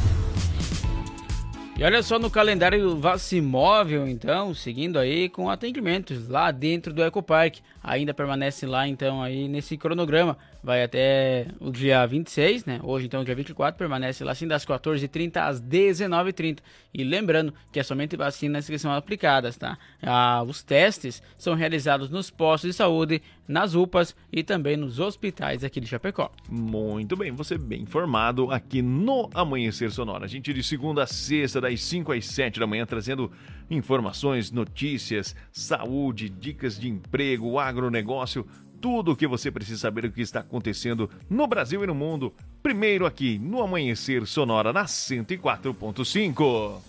[1.77, 7.01] E olha só no calendário do Vacimóvel, então, seguindo aí com atendimentos lá dentro do
[7.01, 7.57] Ecopark.
[7.81, 10.37] Ainda permanece lá, então, aí nesse cronograma.
[10.63, 12.79] Vai até o dia 26, né?
[12.83, 16.59] Hoje, então, dia 24, permanece lá assim das 14h30 às 19h30.
[16.93, 19.77] E lembrando que é somente vacinas que são aplicadas, tá?
[20.01, 25.63] Ah, os testes são realizados nos postos de saúde, nas UPAs e também nos hospitais
[25.63, 26.31] aqui de Chapecó.
[26.49, 30.25] Muito bem, você bem informado aqui no Amanhecer Sonora.
[30.25, 33.31] A gente de segunda a sexta, das 5 às 7 da manhã, trazendo
[33.69, 38.45] informações, notícias, saúde, dicas de emprego, agronegócio,
[38.81, 42.33] tudo o que você precisa saber do que está acontecendo no Brasil e no mundo.
[42.63, 46.81] Primeiro aqui no Amanhecer Sonora na 104.5.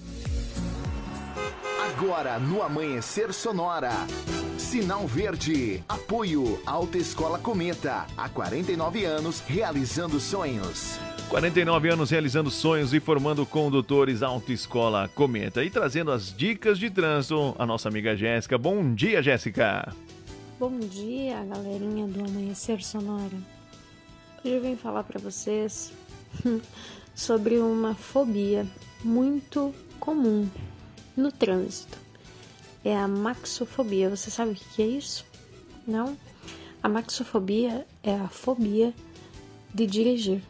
[1.93, 3.90] Agora no Amanhecer Sonora.
[4.57, 5.84] Sinal Verde.
[5.88, 8.07] Apoio Alta Escola Cometa.
[8.16, 10.99] Há 49 anos realizando sonhos.
[11.28, 15.62] 49 anos realizando sonhos e formando condutores Autoescola Cometa.
[15.64, 18.59] E trazendo as dicas de trânsito, a nossa amiga Jéssica.
[18.59, 19.95] Bom dia, Jéssica.
[20.63, 23.37] Bom dia, galerinha do Amanhecer Sonora.
[24.45, 25.93] Hoje eu vim falar para vocês
[27.17, 28.65] sobre uma fobia
[29.03, 30.49] muito comum
[31.17, 31.99] no trânsito.
[32.85, 34.09] É a maxofobia.
[34.09, 35.27] Você sabe o que é isso?
[35.85, 36.17] Não?
[36.81, 38.95] A maxofobia é a fobia
[39.75, 40.41] de dirigir.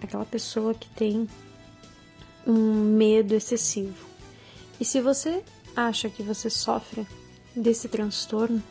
[0.00, 1.28] Aquela pessoa que tem
[2.46, 4.06] um medo excessivo.
[4.78, 5.42] E se você
[5.74, 7.04] acha que você sofre
[7.56, 8.62] desse transtorno,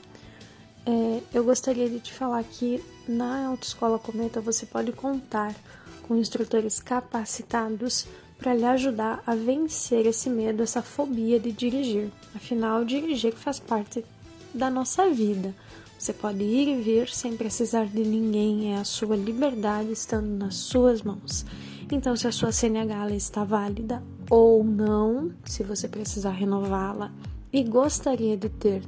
[0.86, 5.56] é, eu gostaria de te falar que na Autoescola Cometa você pode contar
[6.04, 8.08] com instrutores capacitados
[8.38, 12.12] para lhe ajudar a vencer esse medo, essa fobia de dirigir.
[12.36, 14.06] Afinal, dirigir faz parte
[14.54, 15.56] da nossa vida.
[15.98, 20.56] Você pode ir e vir sem precisar de ninguém, é a sua liberdade estando nas
[20.56, 21.46] suas mãos.
[21.92, 27.12] Então, se a sua CNH está válida ou não, se você precisar renová-la
[27.52, 28.84] e gostaria de ter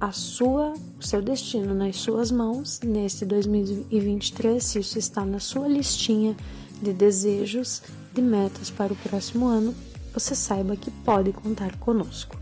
[0.00, 5.66] a sua, o seu destino nas suas mãos neste 2023, se isso está na sua
[5.66, 6.36] listinha
[6.80, 7.82] de desejos,
[8.14, 9.74] de metas para o próximo ano,
[10.12, 12.36] você saiba que pode contar conosco.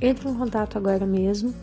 [0.00, 1.54] Entre em contato agora mesmo,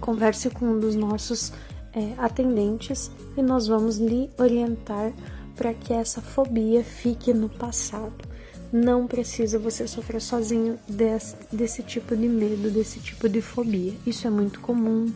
[0.00, 1.52] converse com um dos nossos
[1.92, 5.12] é, atendentes e nós vamos lhe orientar
[5.56, 8.29] para que essa fobia fique no passado.
[8.72, 13.94] Não precisa você sofrer sozinho desse, desse tipo de medo, desse tipo de fobia.
[14.06, 15.12] Isso é muito comum.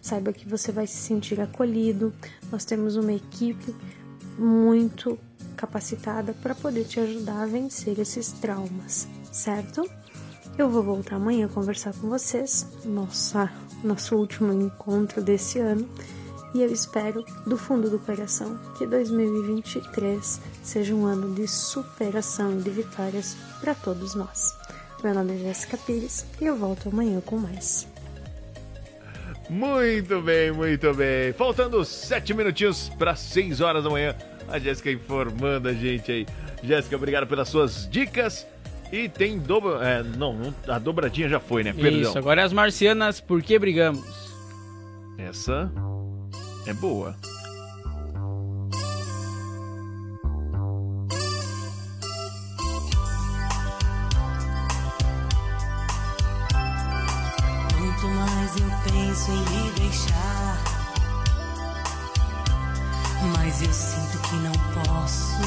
[0.00, 2.12] Saiba que você vai se sentir acolhido.
[2.52, 3.74] Nós temos uma equipe
[4.38, 5.18] muito
[5.56, 9.88] capacitada para poder te ajudar a vencer esses traumas, certo?
[10.56, 13.50] Eu vou voltar amanhã a conversar com vocês, nossa,
[13.82, 15.88] nosso último encontro desse ano,
[16.54, 22.62] e eu espero do fundo do coração que 2023 seja um ano de superação e
[22.62, 24.54] de vitórias para todos nós.
[25.02, 27.88] Meu nome é Jéssica Pires e eu volto amanhã com mais.
[29.48, 31.32] Muito bem, muito bem.
[31.32, 34.14] Faltando sete minutinhos para seis horas da manhã.
[34.46, 36.26] A Jéssica informando a gente aí.
[36.62, 38.46] Jéssica, obrigado pelas suas dicas.
[38.92, 39.82] E tem dobra.
[39.88, 41.72] É, não, a dobradinha já foi, né?
[41.72, 42.10] Perdão.
[42.10, 44.04] Isso, agora é as marcianas, por que brigamos?
[45.16, 45.72] Essa
[46.66, 47.16] é boa.
[59.08, 60.58] Penso em lhe deixar,
[63.34, 65.38] mas eu sinto que não posso.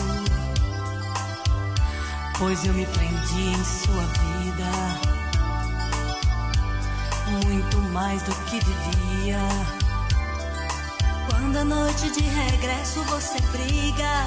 [2.40, 4.72] Pois eu me prendi em sua vida,
[7.46, 9.38] muito mais do que devia.
[11.30, 14.26] Quando a noite de regresso você briga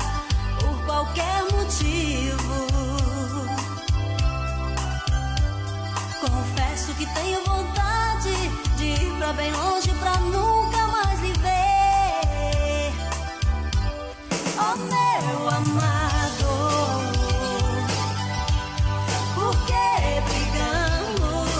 [0.60, 2.66] por qualquer motivo.
[6.20, 12.92] Confesso que tenho vontade de ir pra bem longe pra nunca mais lhe ver.
[14.58, 16.52] Oh meu amado,
[19.34, 21.50] por que brigamos?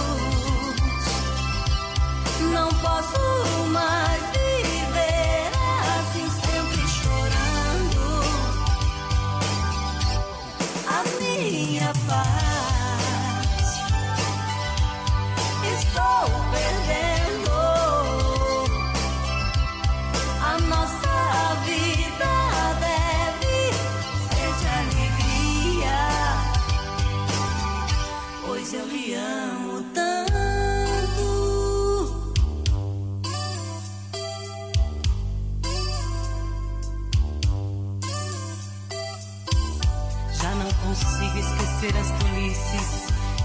[2.53, 3.24] Não posso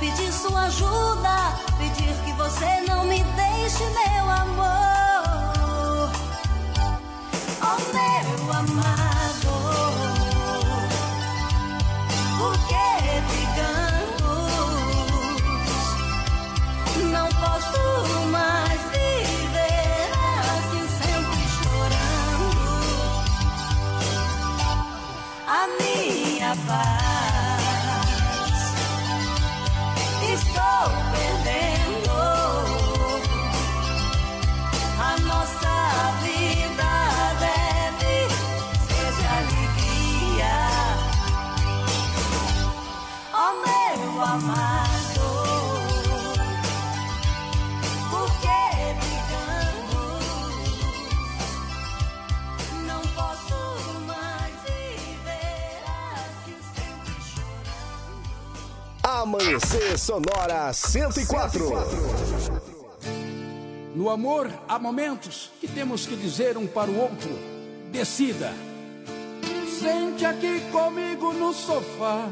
[0.00, 6.10] Pedir sua ajuda, pedir que você não me deixe, meu amor.
[7.62, 9.54] Oh, meu amado,
[12.38, 12.88] por que
[13.28, 14.24] brigamos?
[17.12, 17.82] Não posso
[18.30, 20.10] mais viver
[20.54, 22.54] assim, sempre chorando.
[25.46, 27.13] A minha paz
[59.34, 61.72] Amanhecer Sonora 104.
[63.96, 67.36] No amor, há momentos que temos que dizer um para o outro:
[67.90, 68.52] decida.
[69.80, 72.28] Sente aqui comigo no sofá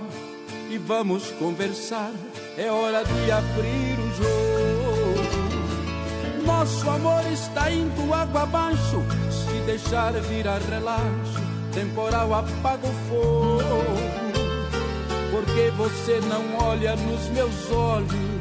[0.71, 2.13] e vamos conversar.
[2.57, 5.23] É hora de abrir o jogo.
[6.47, 9.03] Nosso amor está indo água abaixo.
[9.29, 11.41] Se deixar virar relaxo,
[11.75, 14.12] temporal apaga o fogo.
[15.53, 18.33] Porque você não olha nos meus olhos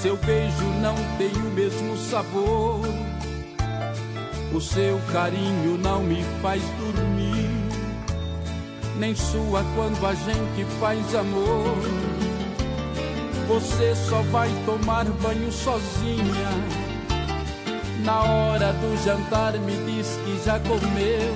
[0.00, 2.80] seu beijo não tem o mesmo sabor.
[4.54, 7.50] O seu carinho não me faz dormir,
[8.96, 11.76] nem sua quando a gente faz amor.
[13.46, 16.50] Você só vai tomar banho sozinha.
[18.02, 21.34] Na hora do jantar me diz que já comeu.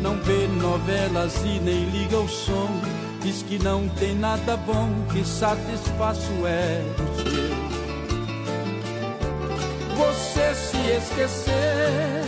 [0.00, 2.97] Não vê novelas e nem liga o som.
[3.28, 7.58] Diz que não tem nada bom que satisfaça o ego seu.
[9.98, 12.24] Você se esquecer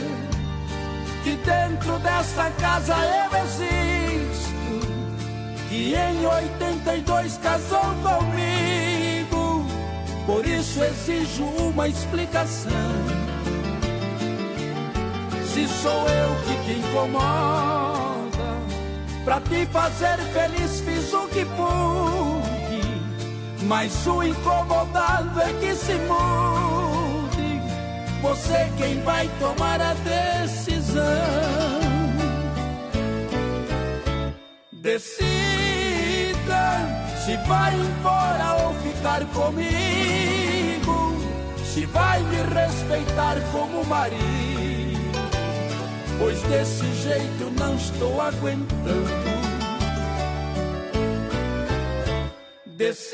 [1.25, 4.51] que dentro dessa casa eu existo.
[5.71, 9.65] Que em 82 casou comigo.
[10.27, 12.71] Por isso exijo uma explicação.
[15.47, 18.00] Se sou eu que te incomoda.
[19.25, 22.81] Pra te fazer feliz fiz o que pude,
[23.65, 27.61] mas o incomodado é que se mude.
[28.23, 31.05] Você quem vai tomar a decisão.
[34.73, 35.41] Decida
[37.25, 41.15] se vai embora ou ficar comigo,
[41.63, 44.80] se vai me respeitar como marido
[46.21, 49.11] pois desse jeito não estou aguentando.
[52.67, 53.11] Decida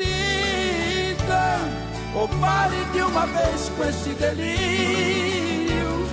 [2.14, 6.08] ou pare de uma vez com esse delírio.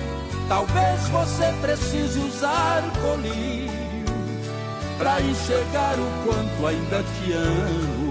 [0.48, 3.74] Talvez você precise usar colírio
[4.98, 8.03] para enxergar o quanto ainda te amo.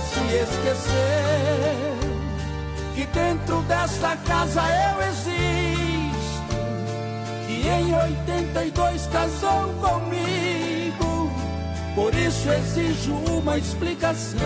[0.00, 1.98] Se esquecer
[2.94, 6.56] que dentro desta casa eu existo,
[7.46, 11.30] que em 82 casou comigo,
[11.94, 14.38] por isso exijo uma explicação.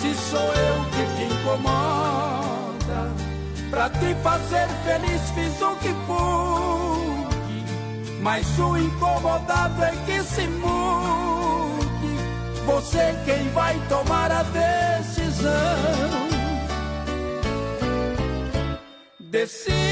[0.00, 3.12] Se sou eu que te incomoda,
[3.70, 7.64] pra te fazer feliz fiz o que pude,
[8.20, 11.47] mas o incomodado é que se mude
[12.68, 15.48] você quem vai tomar a decisão.
[19.18, 19.88] Decida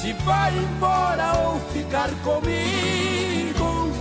[0.00, 3.92] se vai embora ou ficar comigo,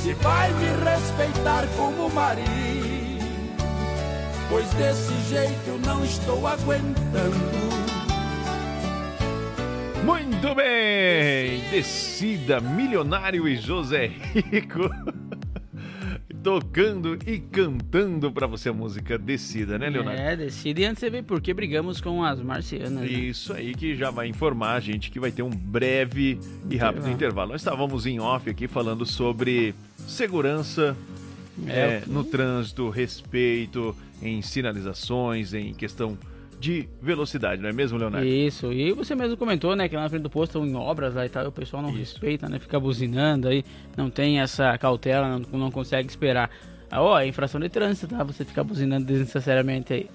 [0.00, 2.46] se vai me respeitar como marido,
[4.48, 7.66] pois desse jeito eu não estou aguentando.
[10.04, 11.68] Muito bem!
[11.72, 14.88] Decida, Milionário e José Rico.
[16.46, 20.20] Tocando e cantando pra você a música Decida, né, Leonardo?
[20.22, 22.92] É, decida e antes você vê por que brigamos com as marcianas.
[22.92, 23.06] né?
[23.08, 26.38] Isso aí que já vai informar a gente que vai ter um breve
[26.70, 27.14] e rápido Intervalo.
[27.14, 27.50] intervalo.
[27.50, 29.74] Nós estávamos em off aqui falando sobre
[30.06, 30.96] segurança
[31.66, 36.16] É, é, no trânsito, respeito em sinalizações, em questão
[36.66, 38.26] de velocidade, não é mesmo, Leonardo?
[38.26, 41.14] Isso, e você mesmo comentou, né, que lá na frente do posto estão em obras
[41.14, 43.64] lá e tal, e o pessoal não respeita, né, fica buzinando aí,
[43.96, 46.50] não tem essa cautela, não, não consegue esperar.
[46.90, 48.22] Ah, Ó, é infração de trânsito, tá?
[48.24, 50.10] Você ficar buzinando desnecessariamente aí.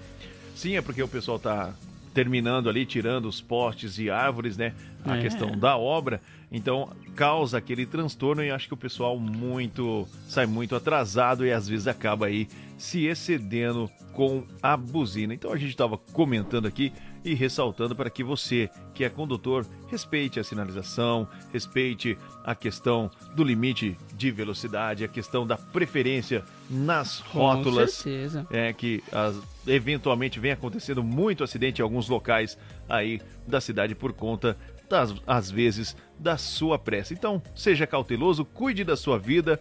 [0.56, 1.74] Sim, é porque o pessoal tá
[2.14, 4.74] terminando ali, tirando os postes e árvores, né?
[5.06, 5.22] A É.
[5.22, 6.22] questão da obra.
[6.52, 11.68] Então, causa aquele transtorno e acho que o pessoal muito sai muito atrasado e às
[11.68, 12.47] vezes acaba aí
[12.78, 15.34] se excedendo com a buzina.
[15.34, 16.91] Então a gente estava comentando aqui
[17.24, 23.43] e ressaltando para que você, que é condutor, respeite a sinalização, respeite a questão do
[23.43, 28.47] limite de velocidade, a questão da preferência nas Com rótulas certeza.
[28.49, 32.58] é que as- eventualmente vem acontecendo muito acidente em alguns locais
[32.89, 34.58] aí da cidade por conta
[34.92, 37.14] das às vezes da sua pressa.
[37.14, 39.60] Então, seja cauteloso, cuide da sua vida,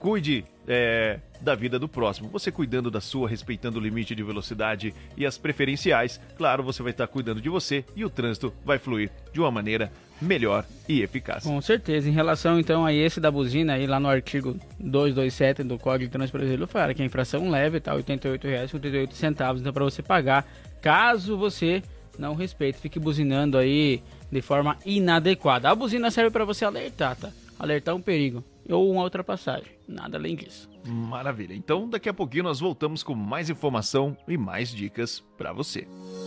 [0.00, 2.28] cuide é, da vida do próximo.
[2.30, 6.90] Você cuidando da sua, respeitando o limite de velocidade e as preferenciais, claro, você vai
[6.90, 11.44] estar cuidando de você e o trânsito vai fluir de uma maneira melhor e eficaz.
[11.44, 12.08] Com certeza.
[12.08, 16.12] Em relação então a esse da buzina aí lá no artigo 227 do Código de
[16.12, 20.46] Trânsito Brasileiro, fala que a infração leve tá R$ 88,88 então para você pagar,
[20.80, 21.82] caso você
[22.18, 24.02] não respeite, fique buzinando aí
[24.34, 25.70] de forma inadequada.
[25.70, 27.30] A buzina serve para você alertar, tá?
[27.56, 30.68] Alertar um perigo ou uma ultrapassagem, nada além disso.
[30.84, 31.54] Maravilha.
[31.54, 35.86] Então, daqui a pouquinho nós voltamos com mais informação e mais dicas para você.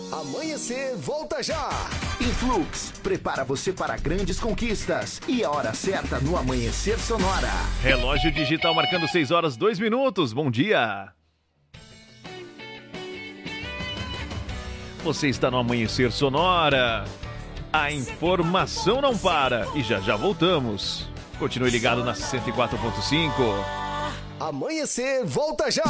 [0.10, 1.70] Amanhecer volta já!
[2.22, 7.52] Influx prepara você para grandes conquistas e a hora certa no Amanhecer Sonora.
[7.84, 10.32] Relógio digital marcando 6 horas 2 minutos.
[10.32, 11.12] Bom dia.
[15.04, 17.04] Você está no Amanhecer Sonora.
[17.80, 21.08] A informação não para e já já voltamos.
[21.38, 23.30] Continue ligado na 104.5.
[24.40, 25.84] Amanhecer volta já!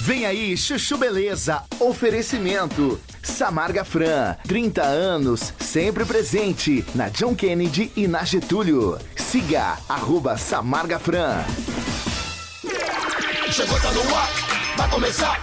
[0.00, 1.64] Vem aí, Chuchu Beleza.
[1.78, 2.98] Oferecimento.
[3.22, 8.98] Samarga Fran, 30 anos, sempre presente na John Kennedy e na Getúlio.
[9.16, 11.44] Siga, arroba Samarga Fran.
[13.50, 14.30] Chegou, tá no ar,
[14.78, 15.42] vai começar,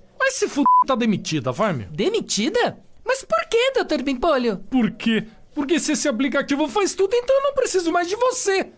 [0.21, 0.61] Mas se f...
[0.85, 1.87] tá demitida, vai, meu.
[1.89, 2.77] Demitida?
[3.03, 4.03] Mas por que, Dr.
[4.03, 4.57] Bimpolho?
[4.69, 5.25] Por quê?
[5.55, 8.71] Porque se esse aplicativo faz tudo, então eu não preciso mais de você.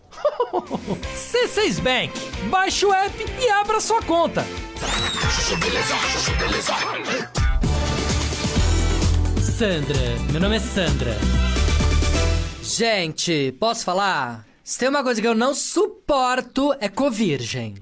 [1.14, 2.18] C6 Bank.
[2.48, 4.42] Baixe o app e abra sua conta.
[9.42, 10.00] Sandra,
[10.32, 11.14] meu nome é Sandra.
[12.62, 14.46] Gente, posso falar?
[14.64, 17.74] Se tem uma coisa que eu não suporto é covirgem.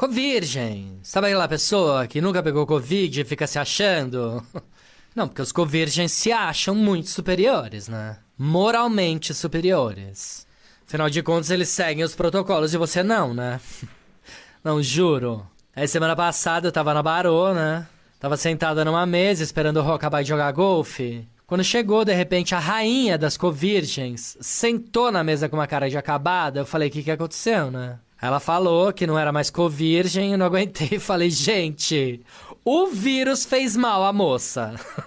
[0.00, 0.98] Covirgem.
[1.02, 4.42] Sabe aquela pessoa que nunca pegou Covid e fica se achando?
[5.14, 8.16] Não, porque os covirgens se acham muito superiores, né?
[8.38, 10.46] Moralmente superiores.
[10.86, 13.60] Afinal de contas, eles seguem os protocolos e você não, né?
[14.64, 15.46] Não, juro.
[15.76, 17.86] Aí semana passada eu tava na Barô, né?
[18.18, 21.28] Tava sentada numa mesa esperando o Rô acabar de jogar golfe.
[21.46, 25.98] Quando chegou, de repente, a rainha das covirgens sentou na mesa com uma cara de
[25.98, 26.60] acabada.
[26.60, 27.98] Eu falei, o que, que aconteceu, né?
[28.20, 32.20] Ela falou que não era mais covirgem, eu não aguentei e falei, gente,
[32.64, 34.74] o vírus fez mal à moça.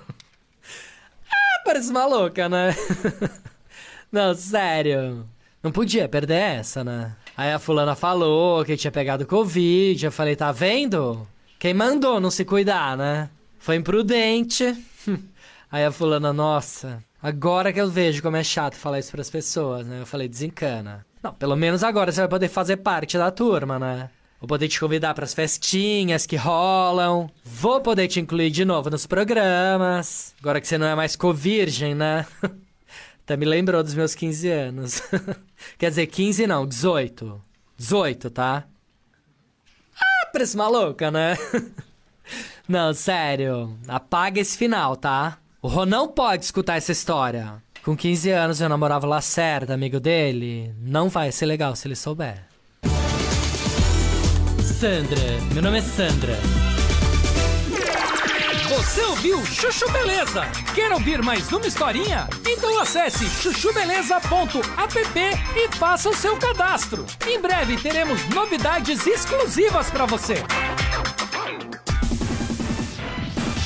[1.31, 2.75] ah, parece uma louca, né?
[4.11, 5.27] não, sério.
[5.61, 7.15] Não podia perder essa, né?
[7.37, 10.05] Aí a fulana falou que tinha pegado Covid.
[10.05, 11.27] Eu falei, tá vendo?
[11.59, 13.29] Quem mandou não se cuidar, né?
[13.59, 14.75] Foi imprudente.
[15.71, 19.87] Aí a fulana, nossa, agora que eu vejo como é chato falar isso pras pessoas,
[19.87, 20.01] né?
[20.01, 21.05] Eu falei, desencana.
[21.23, 24.09] Não, pelo menos agora você vai poder fazer parte da turma, né?
[24.41, 27.31] Vou poder te convidar pras festinhas que rolam.
[27.45, 30.35] Vou poder te incluir de novo nos programas.
[30.41, 32.27] Agora que você não é mais covirgem, né?
[33.23, 35.01] Até me lembrou dos meus 15 anos.
[35.79, 37.41] Quer dizer, 15 não, 18.
[37.77, 38.65] 18, tá?
[39.97, 41.37] Ah, parece maluca, né?
[42.67, 43.77] não, sério.
[43.87, 45.37] Apaga esse final, tá?
[45.61, 47.62] O Rô não pode escutar essa história.
[47.83, 50.73] Com 15 anos eu namorava o Lacerda, amigo dele.
[50.79, 52.45] Não vai ser legal se ele souber.
[54.79, 55.19] Sandra,
[55.53, 56.39] meu nome é Sandra.
[58.69, 60.43] Você ouviu Chuchu Beleza?
[60.73, 62.29] Quer ouvir mais uma historinha?
[62.47, 65.19] Então acesse chuchubeleza.app
[65.55, 67.05] e faça o seu cadastro.
[67.27, 70.35] Em breve teremos novidades exclusivas para você.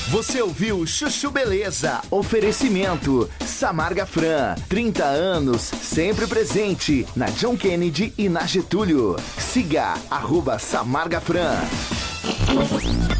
[0.09, 2.01] Você ouviu Chuchu Beleza?
[2.09, 9.17] Oferecimento Samarga Fran, 30 anos, sempre presente na John Kennedy e na Getúlio.
[9.37, 11.57] Siga arroba Samarga Fran.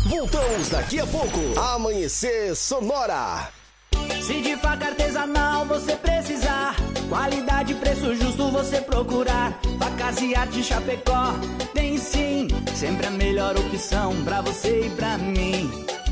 [0.06, 1.60] Voltamos daqui a pouco.
[1.60, 3.50] Amanhecer Sonora.
[4.22, 6.74] Se de faca artesanal você precisar,
[7.10, 9.60] qualidade e preço justo você procurar.
[9.78, 11.34] Facas e arte Chapecó
[11.74, 15.97] tem sim, sempre a melhor opção pra você e pra mim.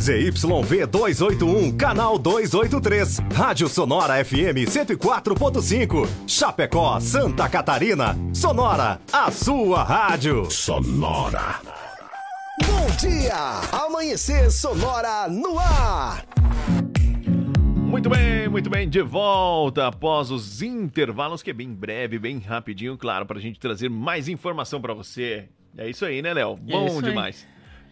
[0.00, 3.20] ZYV 281, canal 283.
[3.34, 6.08] Rádio Sonora FM 104.5.
[6.26, 8.16] Chapecó, Santa Catarina.
[8.32, 10.50] Sonora, a sua rádio.
[10.50, 11.60] Sonora.
[12.66, 13.60] Bom dia!
[13.72, 16.24] Amanhecer Sonora no ar.
[17.76, 22.98] Muito bem, muito bem, de volta após os intervalos, que é bem breve, bem rapidinho,
[22.98, 25.48] claro, pra gente trazer mais informação pra você.
[25.76, 26.56] É isso aí, né, Léo?
[26.56, 27.34] Bom isso aí.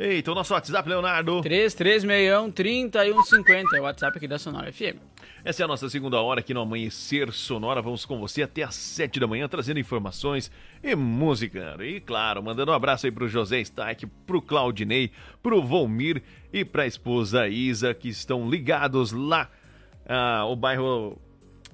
[0.04, 1.42] Eita, o nosso WhatsApp, Leonardo.
[1.42, 4.96] 3361-3150 é o WhatsApp aqui da Sonora FM.
[5.44, 7.80] Essa é a nossa segunda hora aqui no Amanhecer Sonora.
[7.80, 10.50] Vamos com você até às sete da manhã, trazendo informações
[10.82, 11.76] e música.
[11.78, 16.20] E claro, mandando um abraço aí pro José Stack, pro Claudinei, pro Volmir
[16.52, 19.48] e pra esposa Isa, que estão ligados lá,
[20.08, 21.16] ah, o bairro,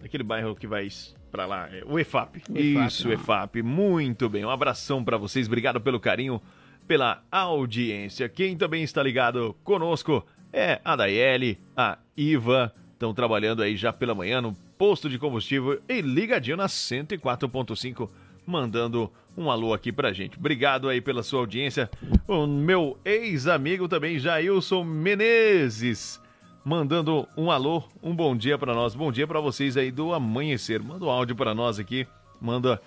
[0.04, 0.86] aquele bairro que vai
[1.32, 2.42] pra lá, é o EFAP.
[2.50, 3.14] O EFAP, Isso, ah.
[3.14, 3.62] EFAP.
[3.62, 6.42] Muito bem, um abração pra vocês, obrigado pelo carinho,
[6.88, 8.30] pela audiência.
[8.30, 14.14] Quem também está ligado conosco é a Daiele, a Iva, estão trabalhando aí já pela
[14.14, 18.08] manhã no posto de combustível e ligadinho na 104.5,
[18.46, 20.38] mandando um alô aqui pra gente.
[20.38, 21.90] Obrigado aí pela sua audiência.
[22.26, 26.18] O meu ex-amigo também, Jailson Menezes,
[26.64, 28.94] mandando um alô, um bom dia pra nós.
[28.94, 30.82] Bom dia pra vocês aí do amanhecer.
[30.82, 32.06] Manda um áudio pra nós aqui,
[32.40, 32.80] manda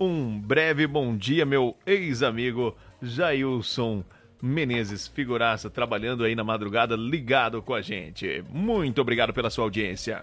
[0.00, 4.04] um breve bom dia, meu ex-amigo Jailson
[4.40, 8.44] Menezes, figuraça, trabalhando aí na madrugada, ligado com a gente.
[8.48, 10.22] Muito obrigado pela sua audiência.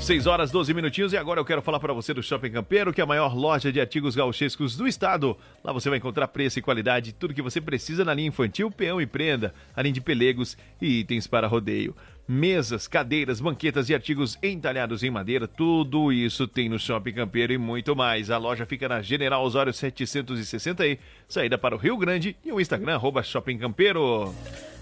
[0.00, 3.00] 6 horas 12 minutinhos e agora eu quero falar para você do Shopping Campeiro, que
[3.00, 5.36] é a maior loja de artigos gauchescos do estado.
[5.64, 9.00] Lá você vai encontrar preço e qualidade, tudo que você precisa na linha infantil, peão
[9.00, 11.96] e prenda, além de pelegos e itens para rodeio.
[12.28, 17.58] Mesas, cadeiras, banquetas e artigos entalhados em madeira, tudo isso tem no Shopping Campeiro e
[17.58, 18.32] muito mais.
[18.32, 20.98] A loja fica na General Osório 760 e
[21.28, 24.34] saída para o Rio Grande e o Instagram arroba Shopping Campeiro.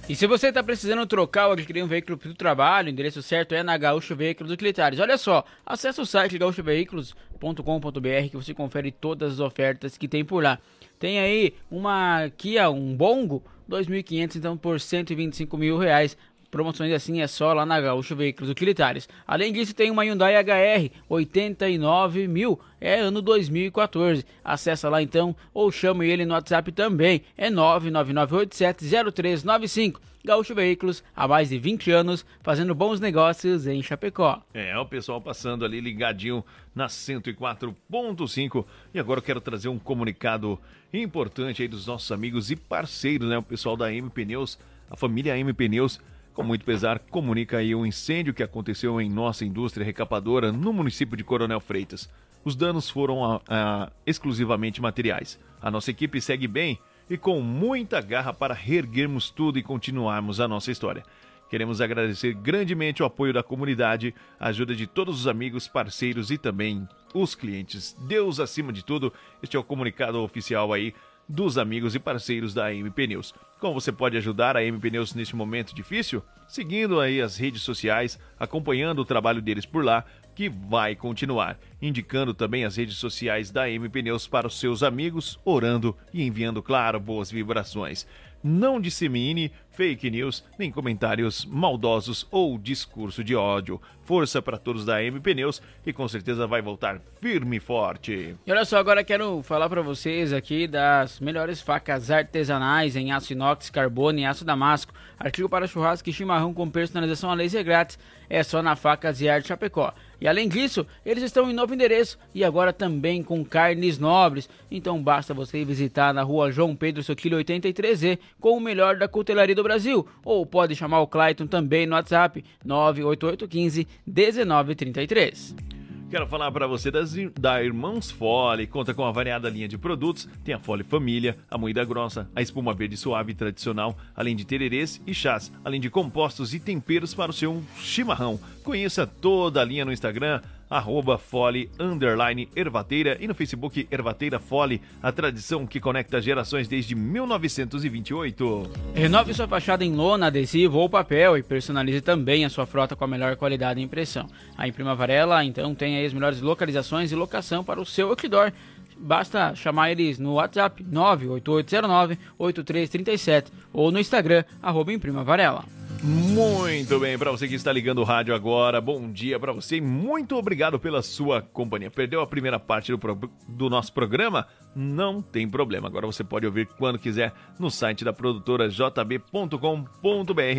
[0.09, 3.23] E se você está precisando trocar ou adquirir um veículo para o trabalho, o endereço
[3.23, 4.99] certo é na Gaúcho Veículos Utilitários.
[4.99, 10.43] Olha só, acesse o site gaúchoveículos.com.br que você confere todas as ofertas que tem por
[10.43, 10.59] lá.
[10.99, 16.17] Tem aí uma Kia, um Bongo 2.500, então por 125 mil reais.
[16.55, 19.09] Promoções assim é só lá na Gaúcho Veículos Utilitários.
[19.27, 24.25] Além disso, tem uma Hyundai HR 89 mil, é ano 2014.
[24.45, 27.23] Acessa lá então ou chame ele no WhatsApp também.
[27.37, 29.97] É 999870395.
[30.25, 34.41] Gaúcho Veículos, há mais de 20 anos, fazendo bons negócios em Chapecó.
[34.55, 38.65] É, o pessoal passando ali ligadinho na 104.5.
[38.95, 40.57] E agora eu quero trazer um comunicado
[40.93, 43.39] importante aí dos nossos amigos e parceiros, né?
[43.39, 44.57] O pessoal da M Pneus,
[44.89, 45.99] a família M Pneus,
[46.35, 51.17] com muito pesar, comunica aí um incêndio que aconteceu em nossa indústria recapadora no município
[51.17, 52.11] de Coronel Freitas.
[52.45, 55.39] Os danos foram ah, ah, exclusivamente materiais.
[55.63, 56.79] A nossa equipe segue bem
[57.09, 61.05] e com muita garra para reerguermos tudo e continuarmos a nossa história.
[61.49, 66.37] Queremos agradecer grandemente o apoio da comunidade, a ajuda de todos os amigos, parceiros e
[66.37, 67.97] também os clientes.
[68.09, 70.93] Deus acima de tudo, este é o comunicado oficial aí
[71.29, 73.35] dos amigos e parceiros da AM Pneus.
[73.59, 76.23] Como você pode ajudar a AM Pneus neste momento difícil?
[76.47, 80.05] Seguindo aí as redes sociais, acompanhando o trabalho deles por lá,
[80.35, 81.59] que vai continuar.
[81.81, 86.63] Indicando também as redes sociais da AM Pneus para os seus amigos, orando e enviando,
[86.63, 88.07] claro, boas vibrações.
[88.47, 93.81] Não dissemine fake news, nem comentários maldosos ou discurso de ódio.
[94.03, 98.37] Força para todos da AM Pneus e com certeza vai voltar firme e forte.
[98.47, 103.33] E olha só, agora quero falar para vocês aqui das melhores facas artesanais em aço
[103.33, 104.93] inox, carbono e aço damasco.
[105.19, 107.99] Artigo para churrasco e chimarrão com personalização a laser grátis.
[108.29, 109.95] É só na Facas e Arte Chapecó.
[110.25, 114.49] E além disso, eles estão em novo endereço e agora também com carnes nobres.
[114.71, 119.55] Então basta você visitar na rua João Pedro Soquilho 83E com o melhor da cutelaria
[119.55, 120.09] do Brasil.
[120.25, 125.74] Ou pode chamar o Clayton também no WhatsApp 98815 1933.
[126.15, 128.69] Quero falar para você das, da Irmãos Fole.
[128.69, 130.29] Conta com a variada linha de produtos.
[130.45, 135.03] Tem a Fole Família, a moída grossa, a espuma verde suave tradicional, além de tererês
[135.05, 138.39] e chás, além de compostos e temperos para o seu chimarrão.
[138.63, 140.41] Conheça toda a linha no Instagram,
[140.75, 146.97] arroba Fole, underline Ervateira e no Facebook Ervateira Fole, a tradição que conecta gerações desde
[146.97, 148.71] 1928.
[148.93, 153.05] Renove sua fachada em lona, adesivo ou papel e personalize também a sua frota com
[153.05, 154.27] a melhor qualidade e impressão.
[154.59, 158.53] A Imprima Varela, então, tem as melhores localizações e locação para o seu outdoor.
[158.99, 164.93] Basta chamar eles no WhatsApp 98809-8337 ou no Instagram, arroba
[165.25, 165.65] Varela.
[166.03, 169.81] Muito bem, para você que está ligando o rádio agora, bom dia para você e
[169.81, 171.91] muito obrigado pela sua companhia.
[171.91, 173.19] Perdeu a primeira parte do, pro-
[173.49, 174.47] do nosso programa?
[174.77, 175.89] Não tem problema.
[175.89, 179.59] Agora você pode ouvir quando quiser no site da produtora jb.com.br.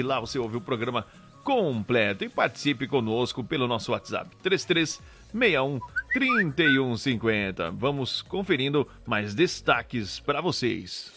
[0.03, 1.05] Lá você ouve o programa
[1.43, 5.79] completo e participe conosco pelo nosso WhatsApp 3361
[6.15, 7.71] 3150.
[7.71, 11.11] Vamos conferindo mais destaques para vocês.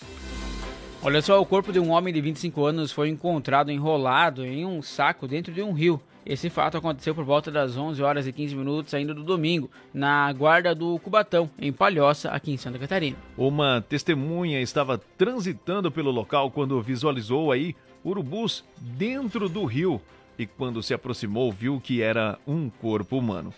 [1.00, 4.82] Olha só, o corpo de um homem de 25 anos foi encontrado enrolado em um
[4.82, 6.02] saco dentro de um rio.
[6.26, 10.32] Esse fato aconteceu por volta das 11 horas e 15 minutos ainda do domingo, na
[10.32, 13.16] guarda do Cubatão, em Palhoça, aqui em Santa Catarina.
[13.36, 20.00] Uma testemunha estava transitando pelo local quando visualizou aí urubus dentro do rio
[20.36, 23.54] e quando se aproximou viu que era um corpo humano.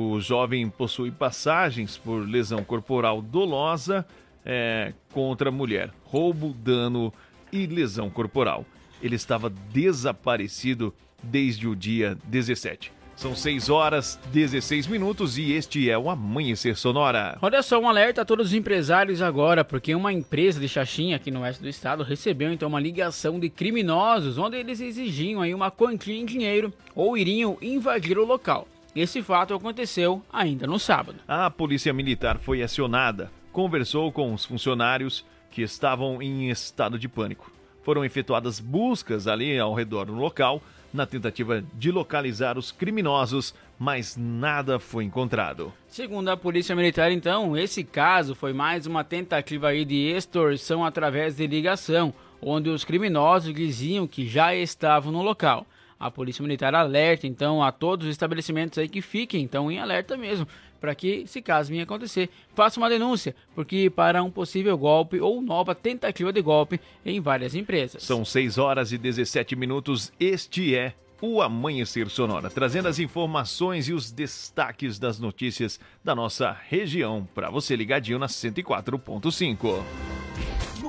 [0.00, 4.06] O jovem possui passagens por lesão corporal dolosa
[4.46, 7.12] é, contra a mulher, roubo, dano
[7.52, 8.64] e lesão corporal.
[9.02, 12.92] Ele estava desaparecido desde o dia 17.
[13.16, 17.36] São 6 horas 16 minutos e este é o Amanhecer Sonora.
[17.42, 21.32] Olha só, um alerta a todos os empresários agora, porque uma empresa de Xaxim aqui
[21.32, 25.72] no oeste do estado recebeu então uma ligação de criminosos, onde eles exigiam aí uma
[25.72, 28.68] quantia em dinheiro ou iriam invadir o local.
[28.94, 31.20] Esse fato aconteceu ainda no sábado.
[31.28, 37.50] A polícia militar foi acionada, conversou com os funcionários que estavam em estado de pânico.
[37.82, 40.62] Foram efetuadas buscas ali ao redor do local
[40.92, 45.72] na tentativa de localizar os criminosos, mas nada foi encontrado.
[45.86, 51.46] Segundo a Polícia Militar, então, esse caso foi mais uma tentativa de extorsão através de
[51.46, 55.66] ligação, onde os criminosos diziam que já estavam no local.
[55.98, 60.16] A Polícia Militar alerta, então, a todos os estabelecimentos aí que fiquem, então, em alerta
[60.16, 60.46] mesmo,
[60.80, 65.42] para que, se caso venha acontecer, faça uma denúncia, porque para um possível golpe ou
[65.42, 68.02] nova tentativa de golpe em várias empresas.
[68.02, 70.12] São 6 horas e 17 minutos.
[70.20, 76.56] Este é o Amanhecer Sonora, trazendo as informações e os destaques das notícias da nossa
[76.68, 79.82] região para você ligadinho na 104.5.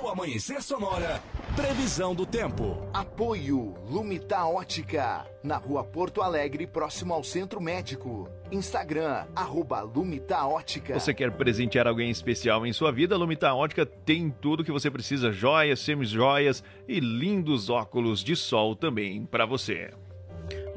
[0.09, 1.21] No Amanhecer Sonora,
[1.55, 2.81] previsão do tempo.
[2.91, 8.27] Apoio Lumita Ótica, na rua Porto Alegre, próximo ao Centro Médico.
[8.51, 10.99] Instagram, arroba Lumita Ótica.
[10.99, 13.15] Você quer presentear alguém especial em sua vida?
[13.15, 19.27] Lumita Ótica tem tudo que você precisa: joias, semijoias e lindos óculos de sol também
[19.27, 19.91] para você.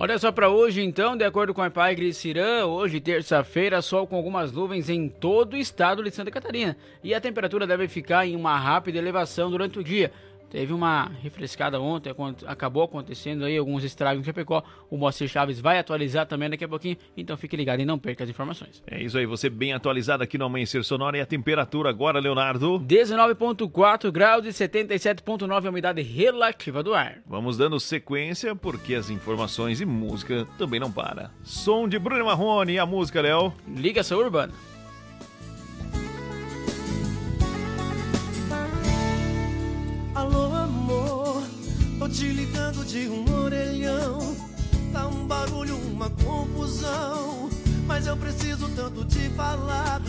[0.03, 4.17] Olha só para hoje, então, de acordo com a Epagre Cirã, hoje, terça-feira, sol com
[4.17, 6.77] algumas nuvens em todo o estado de Santa Catarina.
[7.05, 10.11] E a temperatura deve ficar em uma rápida elevação durante o dia.
[10.53, 12.15] Teve uma refrescada ontem,
[12.47, 14.63] acabou acontecendo aí alguns estragos em Chapecó.
[14.91, 18.23] O Moacir Chaves vai atualizar também daqui a pouquinho, então fique ligado e não perca
[18.23, 18.83] as informações.
[18.87, 22.79] É isso aí, você bem atualizado aqui no Amanhecer Sonora e a temperatura agora, Leonardo?
[22.81, 27.23] 19.4 graus e 77.9 a umidade relativa do ar.
[27.27, 31.31] Vamos dando sequência porque as informações e música também não para.
[31.43, 33.55] Som de Bruno Marrone e a música, Léo.
[33.67, 34.53] Ligação Urbana.
[42.13, 44.37] Te ligando de um orelhão.
[44.93, 47.49] Tá um barulho, uma confusão,
[47.87, 50.01] mas eu preciso tanto te falar.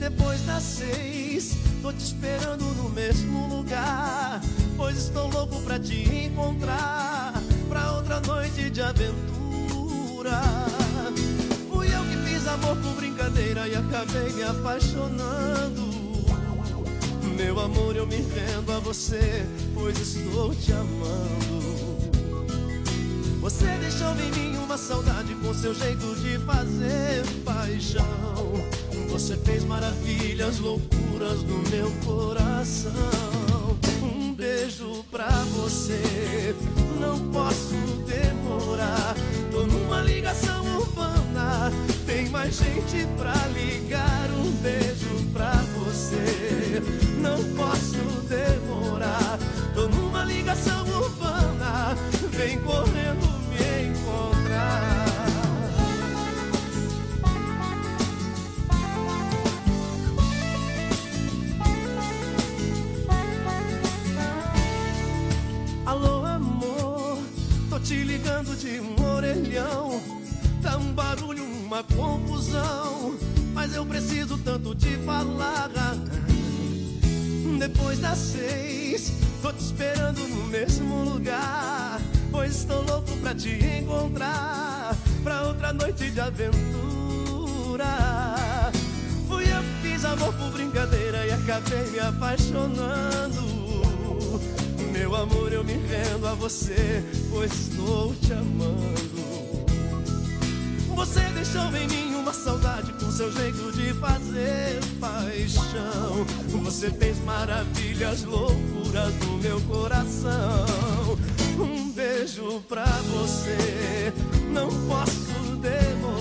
[0.00, 4.40] Depois das seis, tô te esperando no mesmo lugar.
[4.76, 10.40] Pois estou louco pra te encontrar, pra outra noite de aventura.
[11.72, 16.05] Fui eu que fiz amor por brincadeira e acabei me apaixonando.
[17.36, 19.44] Meu amor, eu me rendo a você,
[19.74, 21.66] pois estou te amando.
[23.42, 28.06] Você deixou em mim uma saudade com seu jeito de fazer paixão.
[29.10, 32.90] Você fez maravilhas, loucuras no meu coração.
[34.02, 36.54] Um beijo pra você,
[36.98, 37.74] não posso
[38.06, 39.14] demorar.
[39.52, 40.55] Tô numa ligação
[42.06, 44.30] tem mais gente pra ligar.
[44.30, 46.82] Um beijo pra você,
[47.20, 47.98] não posso
[48.28, 49.38] demorar.
[49.74, 51.96] Tô numa ligação urbana,
[52.32, 55.06] vem correndo me encontrar.
[65.84, 67.18] Alô, amor,
[67.70, 69.95] tô te ligando de um orelhão.
[70.96, 73.18] Barulho, uma confusão,
[73.52, 75.70] mas eu preciso tanto te falar.
[77.58, 79.12] Depois das seis,
[79.42, 82.00] tô te esperando no mesmo lugar.
[82.30, 87.84] Pois estou louco pra te encontrar, pra outra noite de aventura.
[89.28, 93.42] Fui eu que fiz amor por brincadeira e acabei me apaixonando.
[94.92, 99.35] Meu amor, eu me rendo a você, pois estou te amando.
[101.06, 106.26] Você deixou em mim uma saudade com seu jeito de fazer paixão.
[106.64, 111.16] Você fez maravilhas, loucuras no meu coração.
[111.58, 114.12] Um beijo pra você,
[114.50, 116.15] não posso demorar.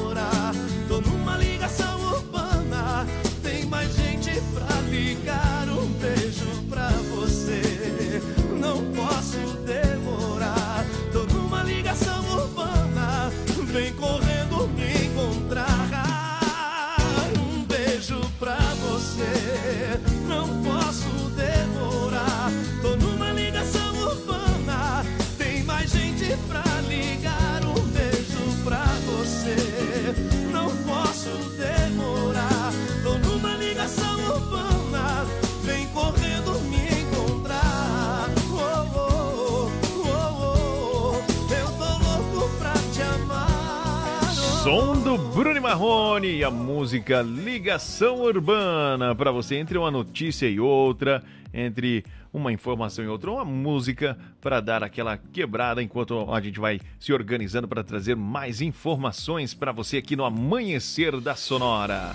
[45.16, 49.16] Som do Bruno Marrone e a música Ligação Urbana.
[49.16, 51.24] Para você, entre uma notícia e outra,
[51.54, 56.82] entre uma informação e outra, uma música para dar aquela quebrada enquanto a gente vai
[57.00, 62.14] se organizando para trazer mais informações para você aqui no Amanhecer da Sonora.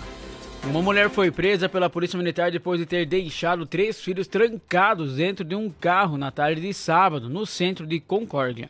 [0.64, 5.44] Uma mulher foi presa pela Polícia Militar depois de ter deixado três filhos trancados dentro
[5.44, 8.68] de um carro na tarde de sábado, no centro de Concórdia.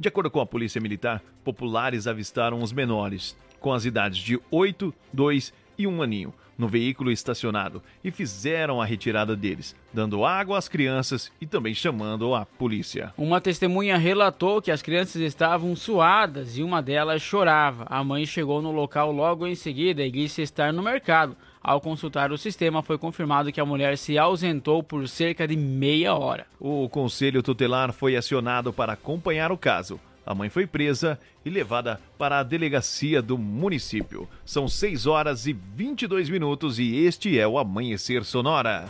[0.00, 4.94] De acordo com a Polícia Militar, populares avistaram os menores, com as idades de 8,
[5.12, 10.68] 2 e 1 aninho, no veículo estacionado e fizeram a retirada deles, dando água às
[10.68, 13.12] crianças e também chamando a polícia.
[13.14, 17.84] Uma testemunha relatou que as crianças estavam suadas e uma delas chorava.
[17.86, 21.36] A mãe chegou no local logo em seguida e disse estar no mercado.
[21.62, 26.14] Ao consultar o sistema, foi confirmado que a mulher se ausentou por cerca de meia
[26.14, 26.46] hora.
[26.58, 30.00] O conselho tutelar foi acionado para acompanhar o caso.
[30.24, 34.28] A mãe foi presa e levada para a delegacia do município.
[34.44, 38.86] São 6 horas e 22 minutos e este é o Amanhecer Sonora.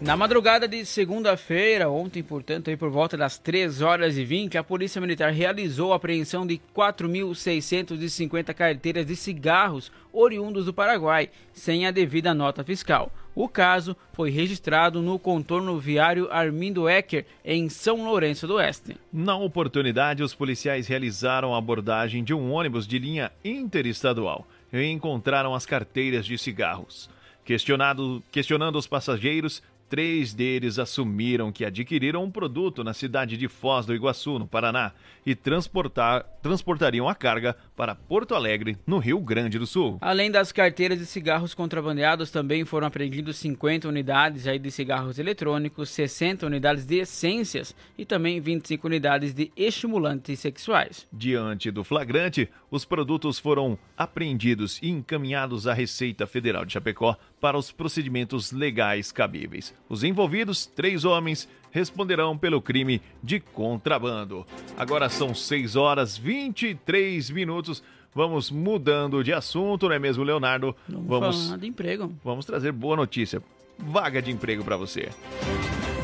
[0.00, 4.62] Na madrugada de segunda-feira, ontem, portanto, aí por volta das 3 horas e 20, a
[4.62, 11.90] Polícia Militar realizou a apreensão de 4.650 carteiras de cigarros oriundos do Paraguai, sem a
[11.90, 13.12] devida nota fiscal.
[13.34, 18.96] O caso foi registrado no contorno viário Armindo Ecker, em São Lourenço do Oeste.
[19.12, 25.56] Na oportunidade, os policiais realizaram a abordagem de um ônibus de linha interestadual e encontraram
[25.56, 27.10] as carteiras de cigarros.
[27.44, 33.86] Questionado, questionando os passageiros, três deles assumiram que adquiriram um produto na cidade de Foz
[33.86, 34.92] do Iguaçu, no Paraná,
[35.24, 39.98] e transportar, transportariam a carga para Porto Alegre, no Rio Grande do Sul.
[40.00, 45.90] Além das carteiras de cigarros contrabandeados, também foram apreendidos 50 unidades aí de cigarros eletrônicos,
[45.90, 51.06] 60 unidades de essências e também 25 unidades de estimulantes sexuais.
[51.12, 57.56] Diante do flagrante, os produtos foram apreendidos e encaminhados à Receita Federal de Chapecó para
[57.56, 59.74] os procedimentos legais cabíveis.
[59.88, 64.46] Os envolvidos, três homens, responderão pelo crime de contrabando.
[64.76, 67.82] Agora são 6 horas 23 minutos.
[68.14, 70.74] Vamos mudando de assunto, não é mesmo, Leonardo?
[70.88, 72.12] Vamos falar de emprego.
[72.24, 73.42] Vamos trazer boa notícia.
[73.78, 75.10] Vaga de emprego para você.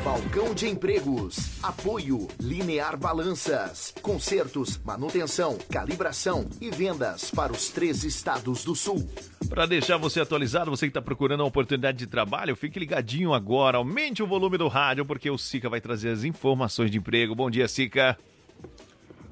[0.05, 1.59] Balcão de Empregos.
[1.63, 3.95] Apoio Linear Balanças.
[4.03, 9.09] Consertos, manutenção, calibração e vendas para os três estados do sul.
[9.49, 13.79] Para deixar você atualizado, você que está procurando uma oportunidade de trabalho, fique ligadinho agora.
[13.79, 17.35] Aumente o volume do rádio, porque o Sica vai trazer as informações de emprego.
[17.35, 18.19] Bom dia, Sica.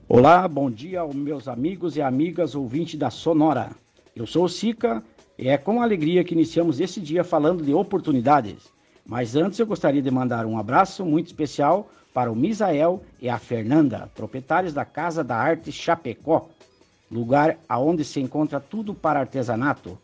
[0.08, 3.72] Olá, bom dia aos meus amigos e amigas ouvintes da Sonora.
[4.16, 5.04] Eu sou o Sica
[5.38, 8.72] e é com alegria que iniciamos esse dia falando de oportunidades.
[9.04, 13.38] Mas antes eu gostaria de mandar um abraço muito especial para o Misael e a
[13.38, 16.48] Fernanda, proprietários da Casa da Arte Chapecó,
[17.10, 19.98] lugar aonde se encontra tudo para artesanato,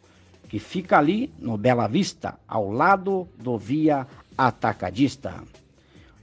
[0.49, 4.07] que fica ali no Bela Vista, ao lado do Via
[4.37, 5.35] Atacadista.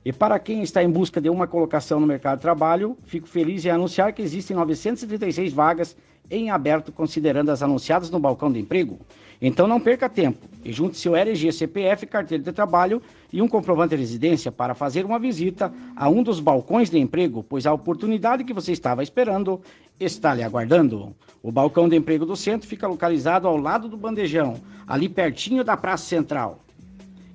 [0.03, 3.65] E para quem está em busca de uma colocação no mercado de trabalho, fico feliz
[3.65, 5.95] em anunciar que existem 936 vagas
[6.29, 8.99] em aberto, considerando as anunciadas no balcão de emprego.
[9.47, 12.99] Então não perca tempo e junte seu RG, CPF, carteira de trabalho
[13.31, 17.45] e um comprovante de residência para fazer uma visita a um dos balcões de emprego,
[17.47, 19.61] pois a oportunidade que você estava esperando
[19.99, 21.15] está lhe aguardando.
[21.43, 25.77] O balcão de emprego do centro fica localizado ao lado do bandejão, ali pertinho da
[25.77, 26.57] Praça Central.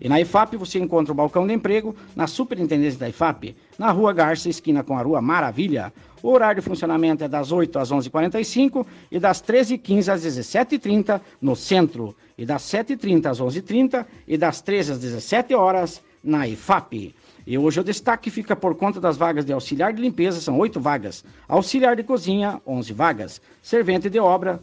[0.01, 4.13] E na IFAP você encontra o balcão de emprego na Superintendência da IFAP, na Rua
[4.13, 5.93] Garça, esquina com a Rua Maravilha.
[6.23, 11.57] O horário de funcionamento é das 8 às 11h45 e das 13h15 às 17h30 no
[11.57, 17.15] centro, e das 7h30 às 11h30 e das 13 às 17 horas na IFAP.
[17.47, 20.79] E hoje o destaque fica por conta das vagas de auxiliar de limpeza, são oito
[20.79, 21.25] vagas.
[21.49, 23.41] Auxiliar de cozinha, 11 vagas.
[23.63, 24.63] Servente de obra,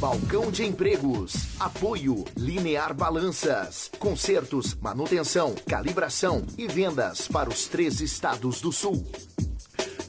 [0.00, 1.34] Balcão de Empregos.
[1.60, 3.90] Apoio Linear Balanças.
[3.98, 9.04] Consertos, manutenção, calibração e vendas para os três estados do sul.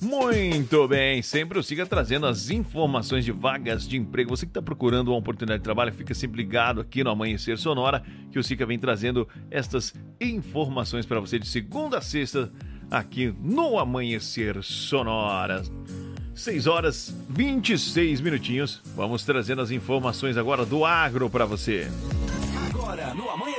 [0.02, 4.31] Muito bem, sempre o Siga trazendo as informações de vagas de emprego.
[4.31, 8.03] Você que está procurando uma oportunidade de trabalho, fica sempre ligado aqui no Amanhecer Sonora,
[8.31, 12.52] que o Siga vem trazendo estas informações para você de segunda a sexta,
[12.89, 15.61] aqui no Amanhecer Sonora.
[16.34, 18.81] 6 horas 26 minutinhos.
[18.95, 21.88] Vamos trazendo as informações agora do agro para você.
[22.69, 23.51] Agora no Amanhecer,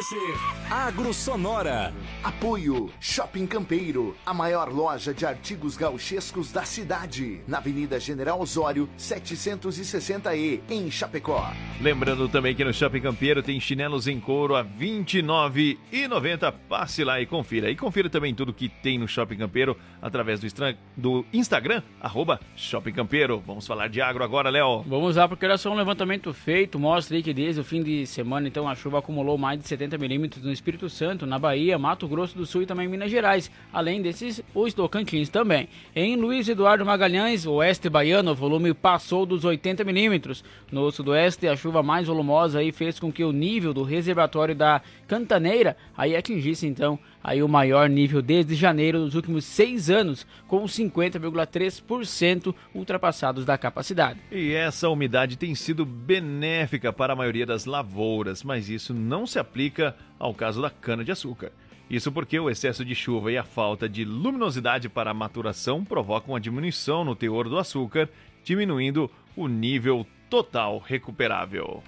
[0.69, 1.95] Agro Sonora.
[2.25, 8.89] Apoio Shopping Campeiro, a maior loja de artigos gauchescos da cidade, na Avenida General Osório,
[8.99, 11.53] 760E, em Chapecó.
[11.81, 16.53] Lembrando também que no Shopping Campeiro tem chinelos em couro a R$ 29,90.
[16.69, 17.71] Passe lá e confira.
[17.71, 20.49] E confira também tudo que tem no Shopping Campeiro através do,
[20.97, 23.41] do Instagram, arroba Shopping Campeiro.
[23.47, 24.83] Vamos falar de agro agora, Léo.
[24.83, 28.05] Vamos lá, porque olha só um levantamento feito, mostra aí que desde o fim de
[28.05, 32.07] semana, então, a chuva acumulou mais de 70 milímetros no Espírito Santo, na Bahia, Mato
[32.09, 33.51] Grosso do Sul e também Minas Gerais.
[33.73, 35.69] Além desses, os Tocantins também.
[35.95, 40.45] Em Luiz Eduardo Magalhães, oeste baiano, o volume passou dos 80 milímetros.
[40.71, 44.83] No sudoeste, a chuva mais volumosa aí fez com que o nível do reservatório da
[45.07, 50.65] Cantaneira aí atingisse, então, aí o maior nível desde janeiro dos últimos seis anos, com
[50.65, 54.21] 50,3% ultrapassados da capacidade.
[54.31, 59.39] E essa umidade tem sido benéfica para a maioria das lavouras, mas isso não se
[59.39, 61.53] aplica ao caso da cana-de-açúcar.
[61.89, 66.33] Isso porque o excesso de chuva e a falta de luminosidade para a maturação provocam
[66.33, 68.09] uma diminuição no teor do açúcar,
[68.43, 71.83] diminuindo o nível total recuperável.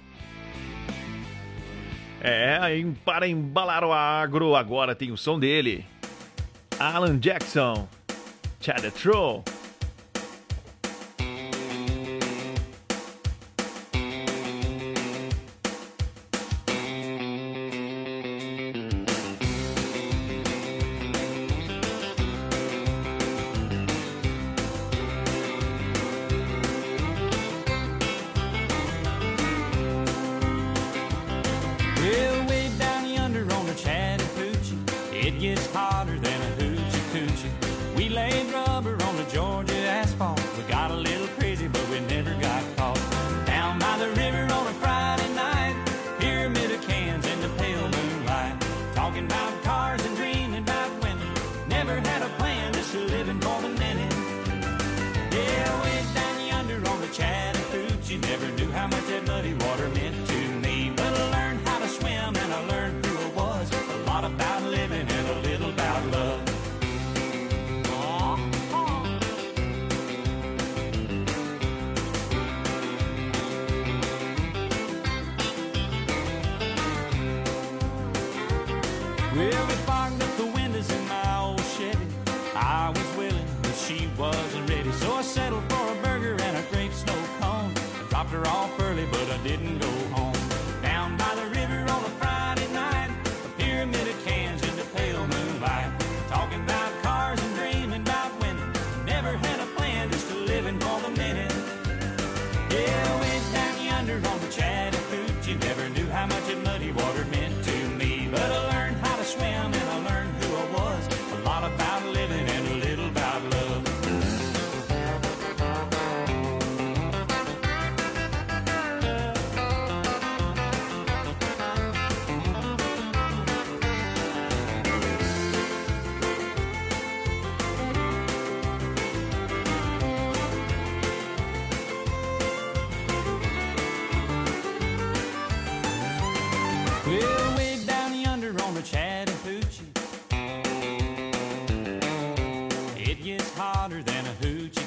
[2.27, 2.59] É,
[3.05, 5.85] para embalar o agro, agora tem o som dele.
[6.79, 7.87] Alan Jackson,
[8.59, 9.43] Chad Troll.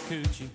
[0.08, 0.48] Coochie.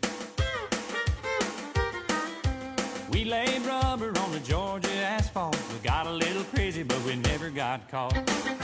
[3.11, 5.55] We laid rubber on the Georgia asphalt.
[5.71, 8.62] We got a little crazy, but we never got caught.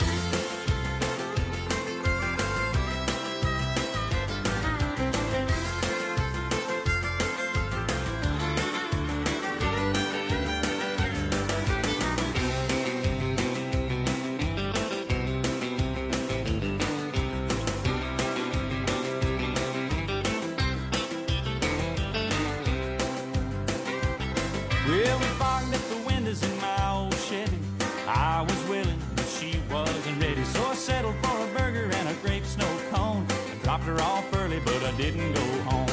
[35.00, 35.86] Didn't go home.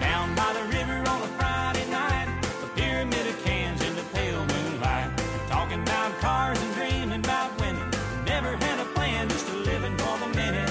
[0.00, 2.28] Down by the river on a Friday night,
[2.62, 5.10] a pyramid of cans in the pale moonlight.
[5.50, 7.86] Talking about cars and dreaming about women.
[8.24, 10.70] Never had a plan, just a living for the minute.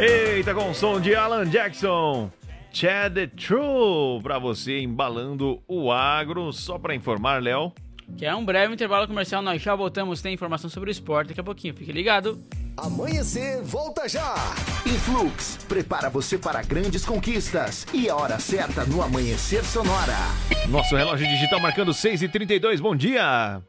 [0.00, 2.30] Eita, com o som de Alan Jackson.
[2.72, 6.52] Chad the True pra você embalando o agro.
[6.52, 7.72] Só pra informar, Léo.
[8.16, 11.40] Que é um breve intervalo comercial, nós já voltamos, tem informação sobre o esporte daqui
[11.40, 12.40] a pouquinho, fique ligado.
[12.76, 14.34] Amanhecer, volta já!
[14.84, 17.86] Influx, prepara você para grandes conquistas.
[17.92, 20.16] E a hora certa no Amanhecer Sonora.
[20.68, 22.80] Nosso relógio digital marcando 6h32.
[22.80, 23.62] Bom dia!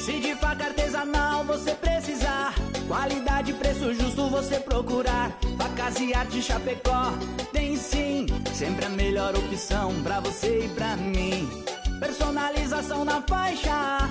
[0.00, 2.54] Se de faca artesanal você precisar,
[2.88, 5.30] qualidade e preço justo você procurar.
[5.58, 7.12] Facas e arte Chapecó
[7.52, 11.48] tem sim, sempre a melhor opção pra você e pra mim.
[12.00, 14.10] Personalização na faixa,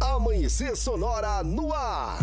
[0.00, 2.18] Amanhecer Sonora no ar!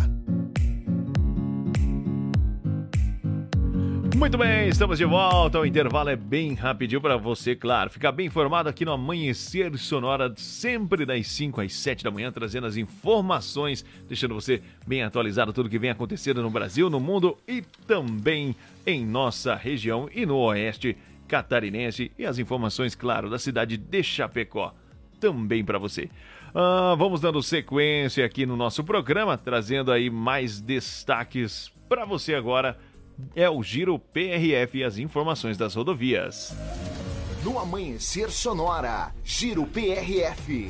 [4.18, 5.60] Muito bem, estamos de volta.
[5.60, 7.92] O intervalo é bem rapidinho para você, claro.
[7.92, 12.66] Ficar bem informado aqui no Amanhecer Sonora, sempre das 5 às 7 da manhã, trazendo
[12.66, 17.62] as informações, deixando você bem atualizado tudo que vem acontecendo no Brasil, no mundo e
[17.86, 18.56] também
[18.88, 20.98] em nossa região e no Oeste
[21.28, 22.12] catarinense.
[22.18, 24.74] E as informações, claro, da cidade de Chapecó
[25.20, 26.10] também para você.
[26.54, 32.78] Ah, vamos dando sequência aqui no nosso programa, trazendo aí mais destaques para você agora.
[33.36, 36.56] É o Giro PRF e as informações das rodovias.
[37.44, 40.70] No Amanhecer Sonora, Giro PRF.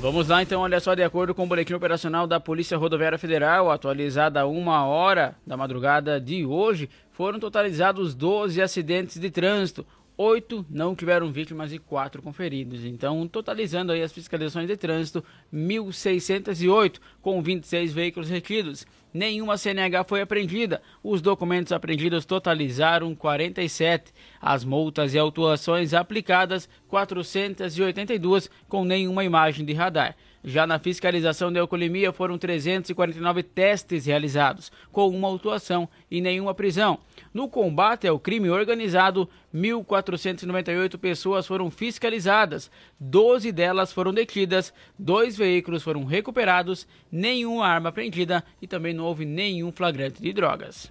[0.00, 3.68] Vamos lá então, olha só, de acordo com o boletim operacional da Polícia Rodoviária Federal,
[3.68, 9.84] atualizada a uma hora da madrugada de hoje, foram totalizados 12 acidentes de trânsito.
[10.20, 12.84] Oito não tiveram vítimas e quatro conferidos.
[12.84, 15.22] Então, totalizando aí as fiscalizações de trânsito,
[15.54, 18.84] 1.608, com 26 veículos retidos.
[19.14, 20.82] Nenhuma CNH foi apreendida.
[21.04, 24.12] Os documentos apreendidos totalizaram 47.
[24.42, 30.16] As multas e autuações aplicadas, 482, com nenhuma imagem de radar.
[30.48, 37.00] Já na fiscalização de alcoolemia foram 349 testes realizados, com uma autuação e nenhuma prisão.
[37.34, 45.82] No combate ao crime organizado, 1.498 pessoas foram fiscalizadas, 12 delas foram detidas, dois veículos
[45.82, 50.90] foram recuperados, nenhuma arma apreendida e também não houve nenhum flagrante de drogas.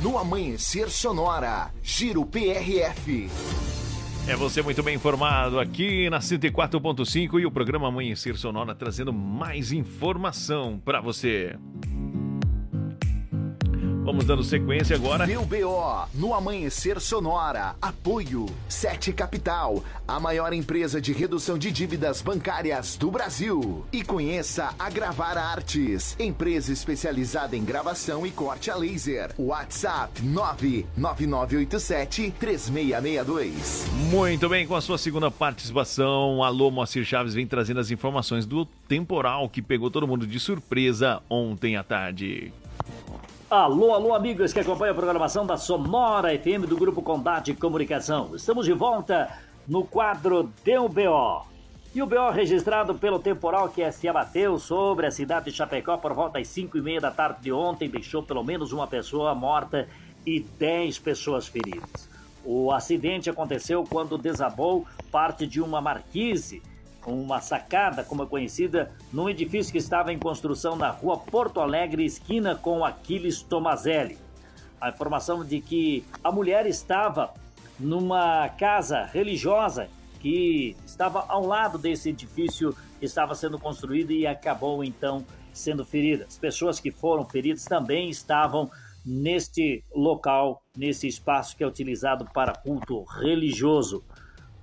[0.00, 3.28] No Amanhecer Sonora, Giro PRF.
[4.28, 9.72] É você muito bem informado aqui na 104.5 e o programa Amanhecer Sonora trazendo mais
[9.72, 11.56] informação para você.
[14.08, 15.26] Vamos dando sequência agora.
[15.26, 17.76] Deu BO no Amanhecer Sonora.
[17.82, 23.84] Apoio Sete Capital, a maior empresa de redução de dívidas bancárias do Brasil.
[23.92, 29.34] E conheça a Gravar Artes, empresa especializada em gravação e corte a laser.
[29.38, 33.84] WhatsApp 99987 3662.
[34.10, 38.64] Muito bem, com a sua segunda participação, Alô Moacir Chaves vem trazendo as informações do
[38.64, 42.50] temporal que pegou todo mundo de surpresa ontem à tarde.
[43.50, 48.36] Alô, alô, amigos que acompanham a programação da Sonora FM do Grupo Combate Comunicação.
[48.36, 49.26] Estamos de volta
[49.66, 51.46] no quadro Deu BO.
[51.94, 56.12] E o BO registrado pelo temporal que se abateu sobre a cidade de Chapecó por
[56.12, 59.88] volta das 5 e meia da tarde de ontem deixou pelo menos uma pessoa morta
[60.26, 62.06] e 10 pessoas feridas.
[62.44, 66.60] O acidente aconteceu quando desabou parte de uma marquise
[67.06, 72.04] uma sacada, como é conhecida, num edifício que estava em construção na rua Porto Alegre,
[72.04, 74.18] esquina com Aquiles Tomazelli.
[74.80, 77.32] A informação de que a mulher estava
[77.78, 79.88] numa casa religiosa
[80.20, 86.24] que estava ao lado desse edifício, estava sendo construída e acabou então sendo ferida.
[86.26, 88.70] As pessoas que foram feridas também estavam
[89.04, 94.04] neste local, nesse espaço que é utilizado para culto religioso.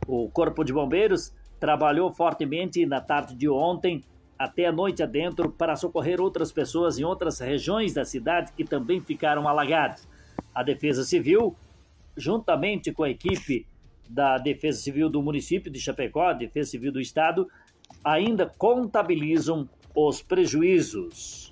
[0.08, 1.34] O Corpo de Bombeiros
[1.66, 4.04] trabalhou fortemente na tarde de ontem
[4.38, 9.02] até a noite adentro para socorrer outras pessoas em outras regiões da cidade que também
[9.02, 10.08] ficaram alagadas.
[10.54, 11.56] A Defesa Civil,
[12.16, 13.66] juntamente com a equipe
[14.08, 17.48] da Defesa Civil do município de Chapecó, Defesa Civil do Estado,
[18.04, 21.52] ainda contabilizam os prejuízos.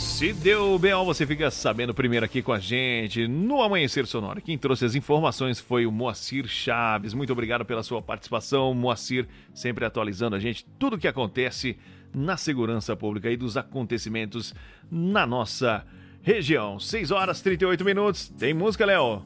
[0.00, 4.40] Se deu BO, você fica sabendo primeiro aqui com a gente no Amanhecer Sonora.
[4.40, 7.12] Quem trouxe as informações foi o Moacir Chaves.
[7.12, 11.78] Muito obrigado pela sua participação, Moacir, sempre atualizando a gente tudo o que acontece
[12.14, 14.54] na segurança pública e dos acontecimentos
[14.90, 15.84] na nossa
[16.22, 16.80] região.
[16.80, 18.28] 6 horas 38 minutos.
[18.28, 19.22] Tem música, Léo?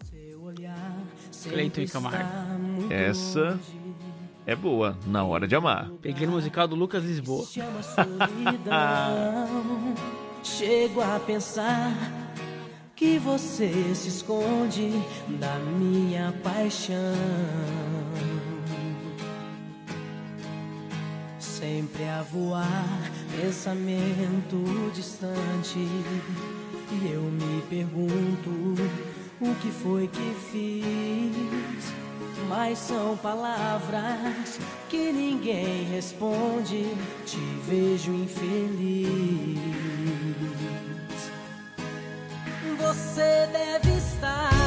[1.49, 2.89] Cleiton e Camargo.
[2.91, 3.61] Essa
[4.45, 5.91] é boa, na hora de amar.
[6.03, 7.47] Peguei no musical do Lucas Lisboa.
[10.45, 11.91] Chego a pensar
[12.95, 14.91] que você se esconde
[15.41, 16.95] da minha paixão.
[21.39, 23.11] Sempre a voar,
[23.41, 25.79] pensamento distante.
[25.79, 28.51] E eu me pergunto
[29.41, 32.04] o que foi que fiz.
[32.49, 34.59] Mas são palavras
[34.89, 36.87] que ninguém responde.
[37.25, 39.59] Te vejo infeliz.
[42.79, 44.64] Você deve estar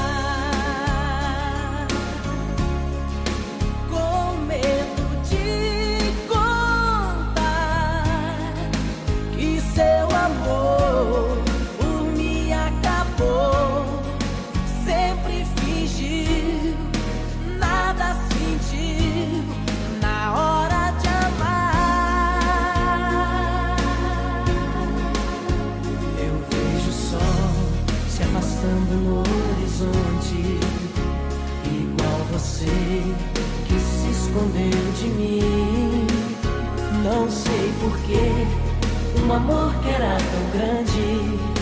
[37.27, 38.47] Não sei porquê,
[39.21, 41.56] um amor que era tão grande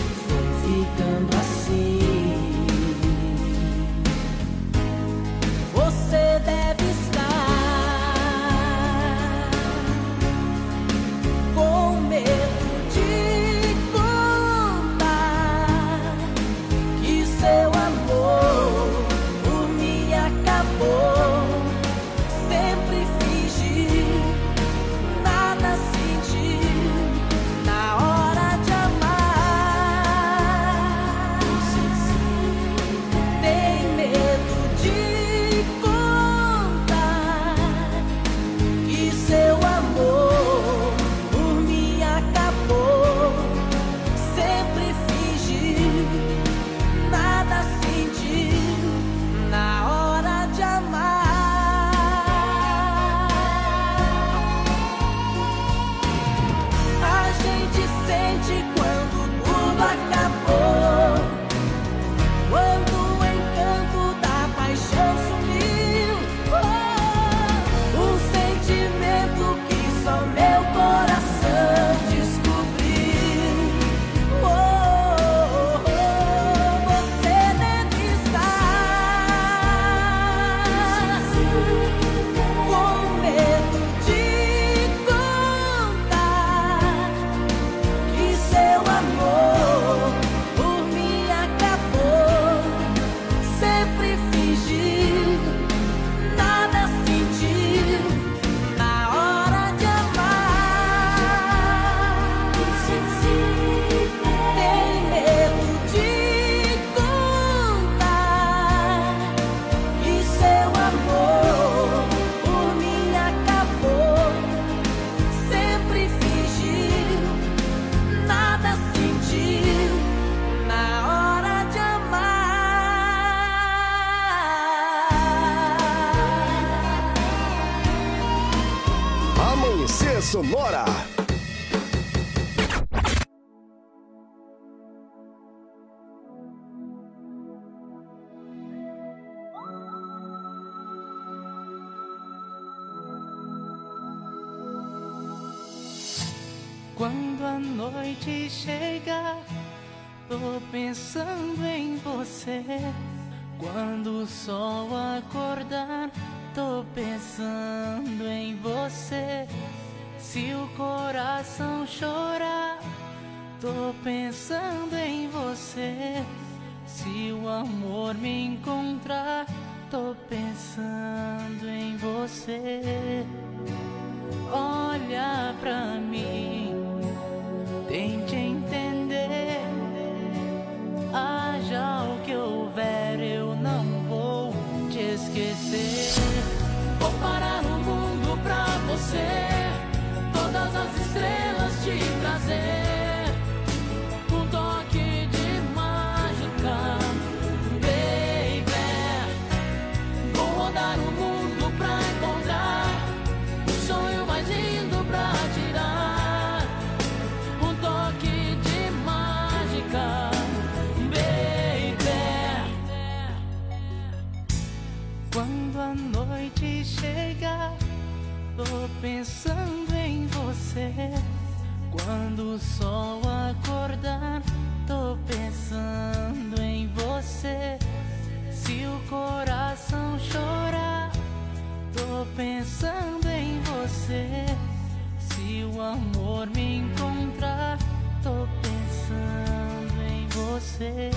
[236.36, 237.78] amor me encontrar,
[238.22, 241.10] tô pensando em você.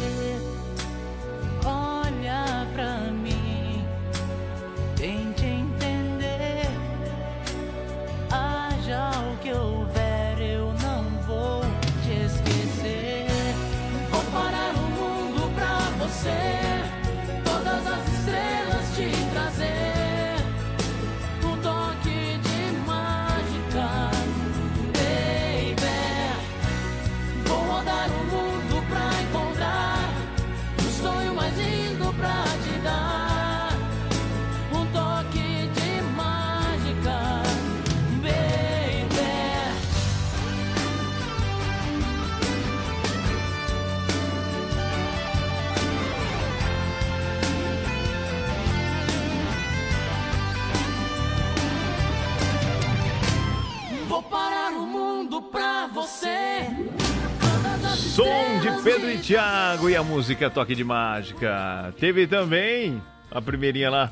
[58.99, 61.93] Pedro e Thiago e a música Toque de Mágica.
[61.97, 63.01] Teve também
[63.31, 64.11] a primeirinha lá.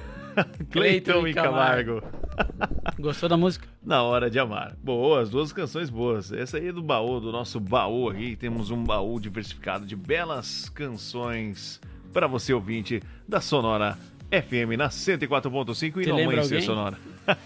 [0.70, 2.02] Cleiton e Camargo.
[3.00, 3.66] Gostou da música?
[3.82, 4.76] Na hora de amar.
[4.84, 6.30] Boas, duas canções boas.
[6.30, 8.36] Essa aí é do baú, do nosso baú aqui.
[8.36, 11.80] Temos um baú diversificado de belas canções
[12.12, 13.96] para você ouvinte da Sonora
[14.30, 16.62] FM na 104.5 e no Amanhecer?
[16.62, 16.98] Sonora.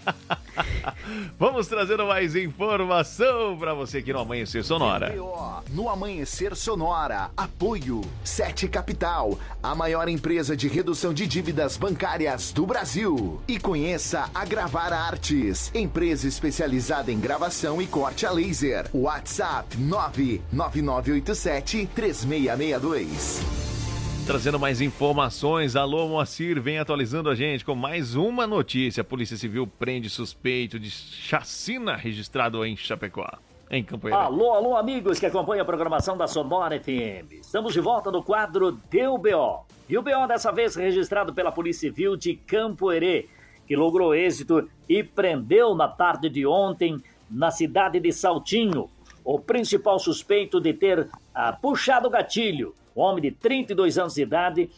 [1.39, 5.13] Vamos trazendo mais informação para você aqui no Amanhecer Sonora.
[5.69, 7.31] No Amanhecer Sonora.
[7.35, 13.41] Apoio Sete Capital, a maior empresa de redução de dívidas bancárias do Brasil.
[13.47, 18.89] E conheça a Gravar Artes, empresa especializada em gravação e corte a laser.
[18.93, 23.82] WhatsApp 99987 3662.
[24.25, 29.01] Trazendo mais informações, alô Moacir, vem atualizando a gente com mais uma notícia.
[29.01, 33.27] A Polícia Civil prende suspeito de chacina registrado em Chapecó,
[33.69, 34.17] em Campoeira.
[34.17, 37.33] Alô, alô, amigos que acompanham a programação da Sonora FM.
[37.33, 39.65] Estamos de volta no quadro Deu BO.
[39.89, 43.27] E o BO dessa vez registrado pela Polícia Civil de Campo Herê,
[43.67, 48.89] que logrou êxito e prendeu na tarde de ontem, na cidade de Saltinho,
[49.25, 54.21] o principal suspeito de ter ah, puxado o gatilho, um homem de 32 anos de
[54.21, 54.69] idade,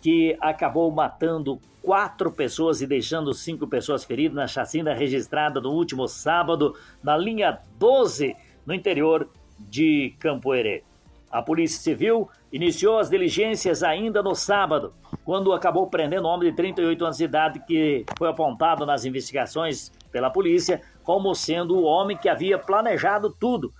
[0.00, 6.06] que acabou matando quatro pessoas e deixando cinco pessoas feridas na chacina registrada no último
[6.06, 9.28] sábado na linha 12, no interior
[9.58, 10.82] de Campo Herê.
[11.30, 14.92] A Polícia Civil iniciou as diligências ainda no sábado,
[15.24, 19.90] quando acabou prendendo um homem de 38 anos de idade que foi apontado nas investigações
[20.10, 23.72] pela polícia como sendo o homem que havia planejado tudo,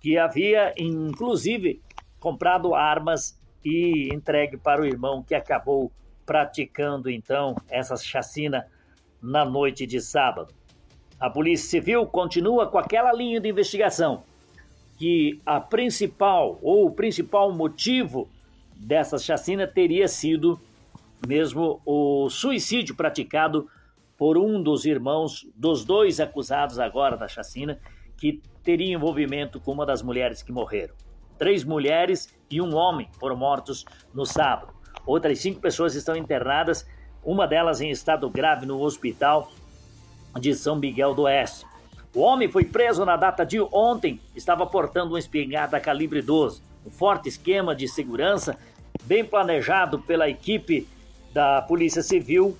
[0.00, 1.82] que havia inclusive
[2.18, 5.90] comprado armas e entregue para o irmão que acabou
[6.24, 8.66] praticando então essa chacina
[9.22, 10.52] na noite de sábado.
[11.18, 14.24] A Polícia Civil continua com aquela linha de investigação
[14.98, 18.28] que a principal ou o principal motivo
[18.74, 20.60] dessa chacina teria sido
[21.26, 23.68] mesmo o suicídio praticado
[24.16, 27.78] por um dos irmãos dos dois acusados agora da chacina
[28.16, 30.94] que teria envolvimento com uma das mulheres que morreram.
[31.38, 33.84] Três mulheres e um homem foram mortos
[34.14, 34.72] no sábado.
[35.04, 36.86] Outras cinco pessoas estão internadas,
[37.24, 39.50] uma delas em estado grave no hospital
[40.40, 41.66] de São Miguel do Oeste.
[42.14, 46.62] O homem foi preso na data de ontem, estava portando uma espingarda calibre 12.
[46.86, 48.56] Um forte esquema de segurança,
[49.04, 50.88] bem planejado pela equipe
[51.32, 52.56] da Polícia Civil,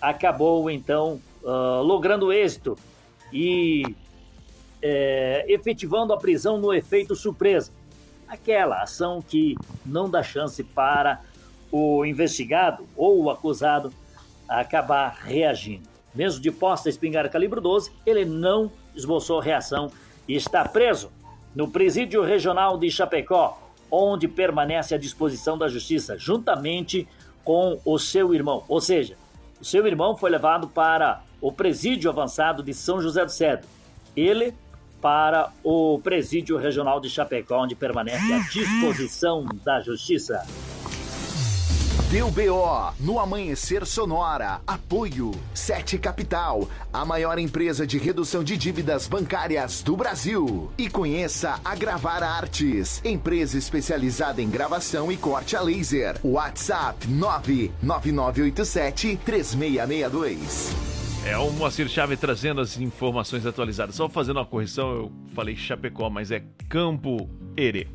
[0.00, 2.76] acabou então uh, logrando êxito
[3.32, 3.82] e
[4.82, 7.72] é, efetivando a prisão no efeito surpresa.
[8.28, 11.20] Aquela ação que não dá chance para
[11.70, 13.92] o investigado ou o acusado
[14.48, 15.88] acabar reagindo.
[16.14, 19.90] Mesmo de posta espingarda calibre 12, ele não esboçou reação
[20.26, 21.10] e está preso
[21.54, 23.58] no presídio regional de Chapecó,
[23.90, 27.08] onde permanece à disposição da justiça, juntamente
[27.44, 28.64] com o seu irmão.
[28.68, 29.16] Ou seja,
[29.60, 33.66] o seu irmão foi levado para o presídio avançado de São José do Cedro.
[34.16, 34.54] Ele
[35.00, 40.44] para o presídio regional de Chapecó, onde permanece à disposição da justiça.
[42.10, 44.62] Deu BO no Amanhecer Sonora.
[44.66, 50.72] Apoio Sete Capital, a maior empresa de redução de dívidas bancárias do Brasil.
[50.78, 56.18] E conheça a Gravar Artes, empresa especializada em gravação e corte a laser.
[56.24, 60.97] WhatsApp 99987 3662.
[61.26, 63.94] É o Moacir Chave trazendo as informações atualizadas.
[63.94, 67.88] Só fazendo uma correção, eu falei Chapecó, mas é Campo Ere.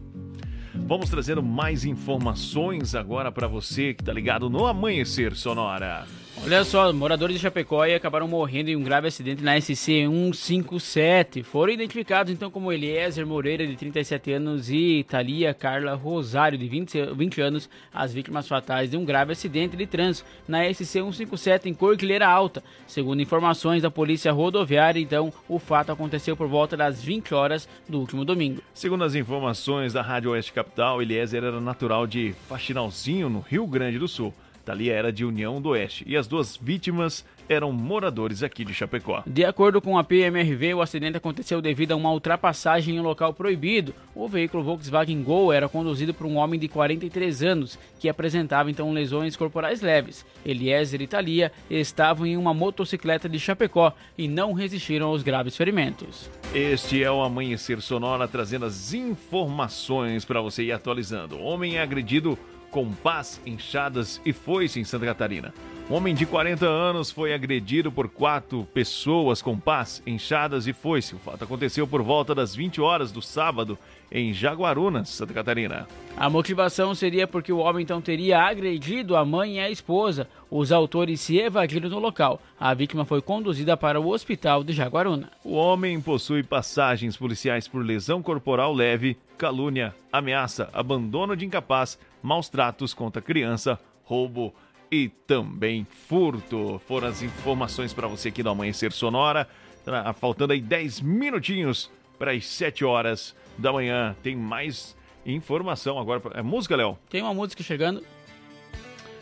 [0.75, 6.05] Vamos trazendo mais informações agora para você que está ligado no Amanhecer Sonora.
[6.45, 11.41] Olha só, moradores de Chapecó acabaram morrendo em um grave acidente na SC 157.
[11.41, 17.13] Foram identificados então como Eliezer Moreira, de 37 anos, e Thalia Carla Rosário, de 20,
[17.15, 21.73] 20 anos, as vítimas fatais de um grave acidente de trânsito na SC 157 em
[21.73, 22.61] Corquileira Alta.
[22.85, 28.01] Segundo informações da Polícia Rodoviária, então, o fato aconteceu por volta das 20 horas do
[28.01, 28.61] último domingo.
[28.73, 33.97] Segundo as informações da Rádio Oeste Capital, Eliezer era natural de Faxinalzinho, no Rio Grande
[33.97, 34.33] do Sul.
[34.63, 39.23] Thalia era de União do Oeste e as duas vítimas eram moradores aqui de Chapecó.
[39.27, 43.33] De acordo com a PMRV, o acidente aconteceu devido a uma ultrapassagem em um local
[43.33, 43.93] proibido.
[44.15, 48.93] O veículo Volkswagen Gol era conduzido por um homem de 43 anos, que apresentava então
[48.93, 50.25] lesões corporais leves.
[50.45, 56.29] Eliezer e Thalia estavam em uma motocicleta de Chapecó e não resistiram aos graves ferimentos.
[56.53, 61.39] Este é o Amanhecer Sonora trazendo as informações para você ir atualizando.
[61.39, 62.37] Homem é agredido
[62.73, 65.53] com pás, enxadas e foice em Santa Catarina.
[65.87, 71.13] Um homem de 40 anos foi agredido por quatro pessoas com pás, enxadas e foice.
[71.13, 73.77] O fato aconteceu por volta das 20 horas do sábado
[74.11, 75.87] em Jaguaruna, Santa Catarina.
[76.17, 80.27] A motivação seria porque o homem então teria agredido a mãe e a esposa.
[80.49, 82.41] Os autores se evadiram do local.
[82.59, 85.29] A vítima foi conduzida para o hospital de Jaguaruna.
[85.43, 92.49] O homem possui passagens policiais por lesão corporal leve, calúnia, ameaça, abandono de incapaz, maus
[92.49, 94.53] tratos contra criança, roubo
[94.89, 96.81] e também furto.
[96.87, 99.47] Foram as informações para você aqui do Amanhecer Sonora.
[99.83, 104.15] Tá faltando aí 10 minutinhos para as 7 horas da manhã.
[104.23, 104.95] Tem mais
[105.25, 106.21] informação agora.
[106.33, 106.97] É música, Léo?
[107.09, 108.03] Tem uma música chegando.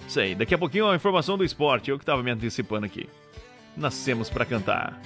[0.08, 0.36] Isso aí.
[0.36, 1.90] Daqui a pouquinho a informação do esporte.
[1.90, 3.10] Eu que estava me antecipando aqui.
[3.76, 5.02] Nascemos para cantar.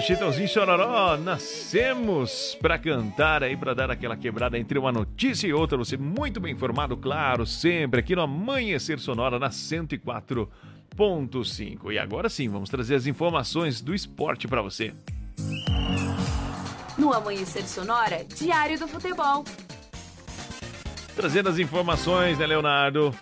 [0.00, 5.52] Do Chitãozinho Chororó, nascemos pra cantar aí, pra dar aquela quebrada entre uma notícia e
[5.52, 5.76] outra.
[5.76, 11.92] Você muito bem informado, claro, sempre aqui no Amanhecer Sonora na 104.5.
[11.92, 14.94] E agora sim, vamos trazer as informações do esporte pra você.
[16.96, 19.44] No Amanhecer Sonora, Diário do Futebol.
[21.14, 23.14] Trazendo as informações, né, Leonardo?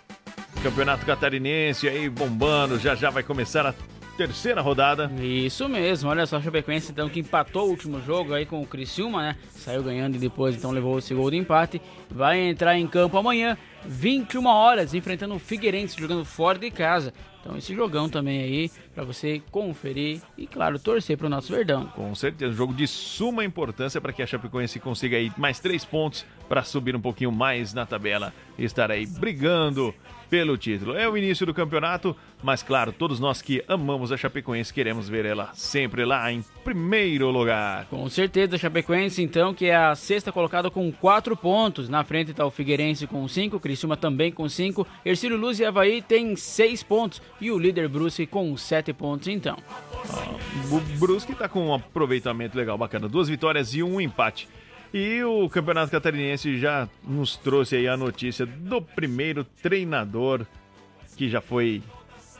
[0.63, 3.73] Campeonato Catarinense aí bombando, já já vai começar a
[4.19, 5.09] terceira rodada.
[5.23, 8.65] Isso mesmo, olha só, a Chapecoense então que empatou o último jogo aí com o
[8.65, 9.37] Criciúma, né?
[9.51, 11.81] Saiu ganhando e depois então levou esse gol de empate.
[12.11, 17.13] Vai entrar em campo amanhã, 21 horas, enfrentando o Figueirense, jogando fora de casa.
[17.39, 21.85] Então esse jogão também aí, pra você conferir e, claro, torcer pro nosso Verdão.
[21.95, 25.85] Com certeza, um jogo de suma importância para que a Chapecoense consiga aí mais três
[25.85, 29.95] pontos para subir um pouquinho mais na tabela e estar aí brigando
[30.29, 30.95] pelo título.
[30.95, 35.25] É o início do campeonato, mas claro, todos nós que amamos a Chapecoense queremos ver
[35.25, 37.85] ela sempre lá em primeiro lugar.
[37.89, 41.89] Com certeza, a Chapecoense, então, que é a sexta colocada com quatro pontos.
[41.89, 46.01] Na frente está o Figueirense com cinco, Criciúma também com cinco, Ercílio Luz e Havaí
[46.01, 49.57] tem seis pontos e o líder Brusque com sete pontos, então.
[50.71, 53.07] O Brusque tá com um aproveitamento legal, bacana.
[53.07, 54.47] Duas vitórias e um empate.
[54.93, 60.45] E o Campeonato Catarinense já nos trouxe aí a notícia do primeiro treinador
[61.15, 61.81] que já foi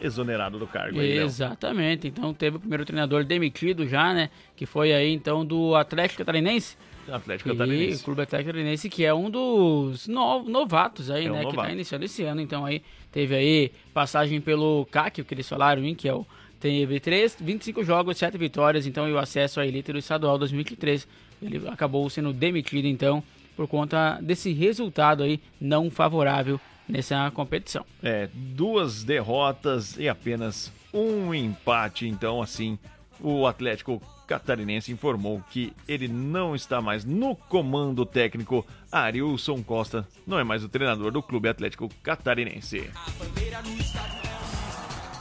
[0.02, 1.00] exonerado do cargo.
[1.00, 1.18] aí.
[1.18, 4.30] Exatamente, então teve o primeiro treinador demitido já, né?
[4.56, 6.76] Que foi aí então do Atlético Catarinense.
[7.12, 8.02] Atlético E Catarinense.
[8.02, 11.40] o Clube Atlético Catarinense, que é um dos no- novatos aí, É um né?
[11.40, 11.68] Que novato.
[11.68, 12.40] tá iniciando esse ano.
[12.42, 12.82] Então aí
[13.12, 16.26] teve aí passagem pelo CAC, o que eles falaram, hein, que é o.
[16.60, 21.08] Teve 3, 25 jogos, 7 vitórias, então, e o acesso à elite do estadual 2023.
[21.42, 23.24] Ele acabou sendo demitido, então,
[23.56, 27.86] por conta desse resultado aí não favorável nessa competição.
[28.02, 32.08] É, duas derrotas e apenas um empate.
[32.08, 32.78] Então, assim,
[33.20, 38.66] o Atlético Catarinense informou que ele não está mais no comando técnico.
[38.92, 42.90] Arilson Costa não é mais o treinador do Clube Atlético Catarinense.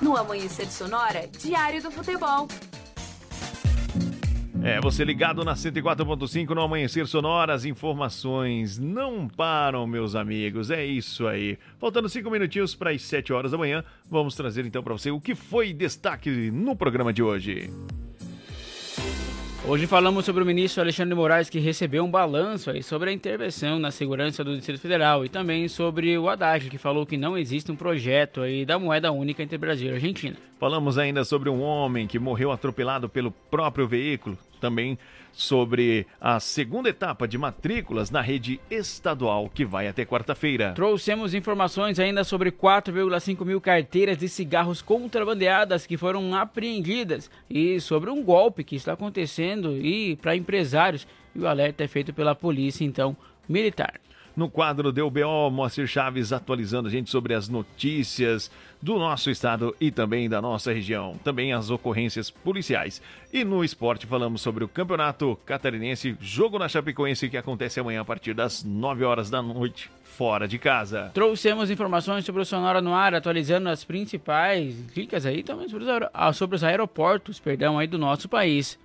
[0.01, 2.49] No Amanhecer Sonora, Diário do Futebol.
[4.63, 10.71] É, você ligado na 104.5 no Amanhecer Sonora, as informações não param, meus amigos.
[10.71, 11.57] É isso aí.
[11.79, 15.21] Faltando cinco minutinhos para as 7 horas da manhã, vamos trazer então para você o
[15.21, 17.71] que foi destaque no programa de hoje.
[19.69, 23.13] Hoje falamos sobre o ministro Alexandre de Moraes que recebeu um balanço aí sobre a
[23.13, 27.37] intervenção na segurança do Distrito Federal e também sobre o Haddad que falou que não
[27.37, 30.39] existe um projeto aí da moeda única entre Brasil e Argentina.
[30.59, 34.39] Falamos ainda sobre um homem que morreu atropelado pelo próprio veículo.
[34.59, 34.99] Também
[35.39, 40.73] sobre a segunda etapa de matrículas na rede estadual, que vai até quarta-feira.
[40.73, 48.11] Trouxemos informações ainda sobre 4,5 mil carteiras de cigarros contrabandeadas que foram apreendidas e sobre
[48.11, 51.07] um golpe que está acontecendo e para empresários.
[51.33, 53.17] E o alerta é feito pela polícia, então,
[53.49, 54.01] militar.
[54.39, 58.49] No quadro do BO, Moacir Chaves atualizando a gente sobre as notícias
[58.81, 61.19] do nosso estado e também da nossa região.
[61.25, 63.03] Também as ocorrências policiais.
[63.33, 68.05] E no esporte falamos sobre o Campeonato Catarinense, jogo na Chapecoense que acontece amanhã a
[68.05, 71.11] partir das 9 horas da noite, fora de casa.
[71.13, 76.37] Trouxemos informações sobre o Sonora no ar, atualizando as principais dicas aí também sobre os,
[76.37, 78.79] sobre os aeroportos, perdão, aí do nosso país.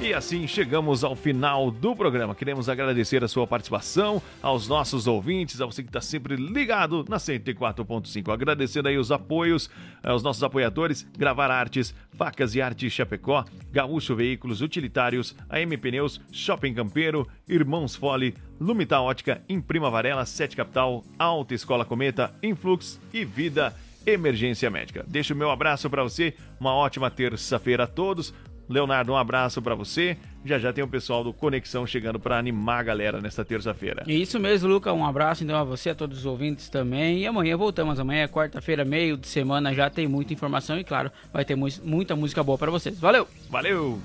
[0.00, 2.34] E assim chegamos ao final do programa.
[2.34, 7.18] Queremos agradecer a sua participação, aos nossos ouvintes, a você que está sempre ligado na
[7.18, 8.32] 104.5.
[8.32, 9.70] Agradecendo aí os apoios,
[10.02, 16.74] aos nossos apoiadores, Gravar Artes, Facas e Artes Chapecó, Gaúcho Veículos Utilitários, AM Pneus, Shopping
[16.74, 23.72] Campeiro, Irmãos Fole, Lumita Ótica, Imprima Varela, Sete Capital, Alta Escola Cometa, Influx e Vida
[24.04, 25.04] Emergência Médica.
[25.06, 28.34] Deixo o meu abraço para você, uma ótima terça-feira a todos.
[28.72, 30.16] Leonardo, um abraço para você.
[30.44, 34.02] Já já tem o pessoal do Conexão chegando para animar a galera nesta terça-feira.
[34.08, 34.92] E isso mesmo, Luca.
[34.92, 37.18] Um abraço então a você, a todos os ouvintes também.
[37.18, 38.00] E amanhã voltamos.
[38.00, 41.68] Amanhã é quarta-feira, meio de semana, já tem muita informação e, claro, vai ter mu-
[41.84, 42.98] muita música boa para vocês.
[42.98, 43.28] Valeu!
[43.48, 44.00] Valeu!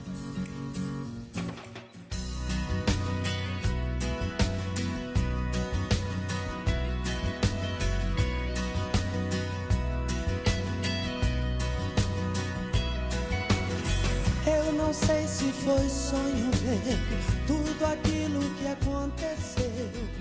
[14.67, 16.99] Eu não sei se foi sonho ver
[17.47, 20.16] tudo aquilo que aconteceu.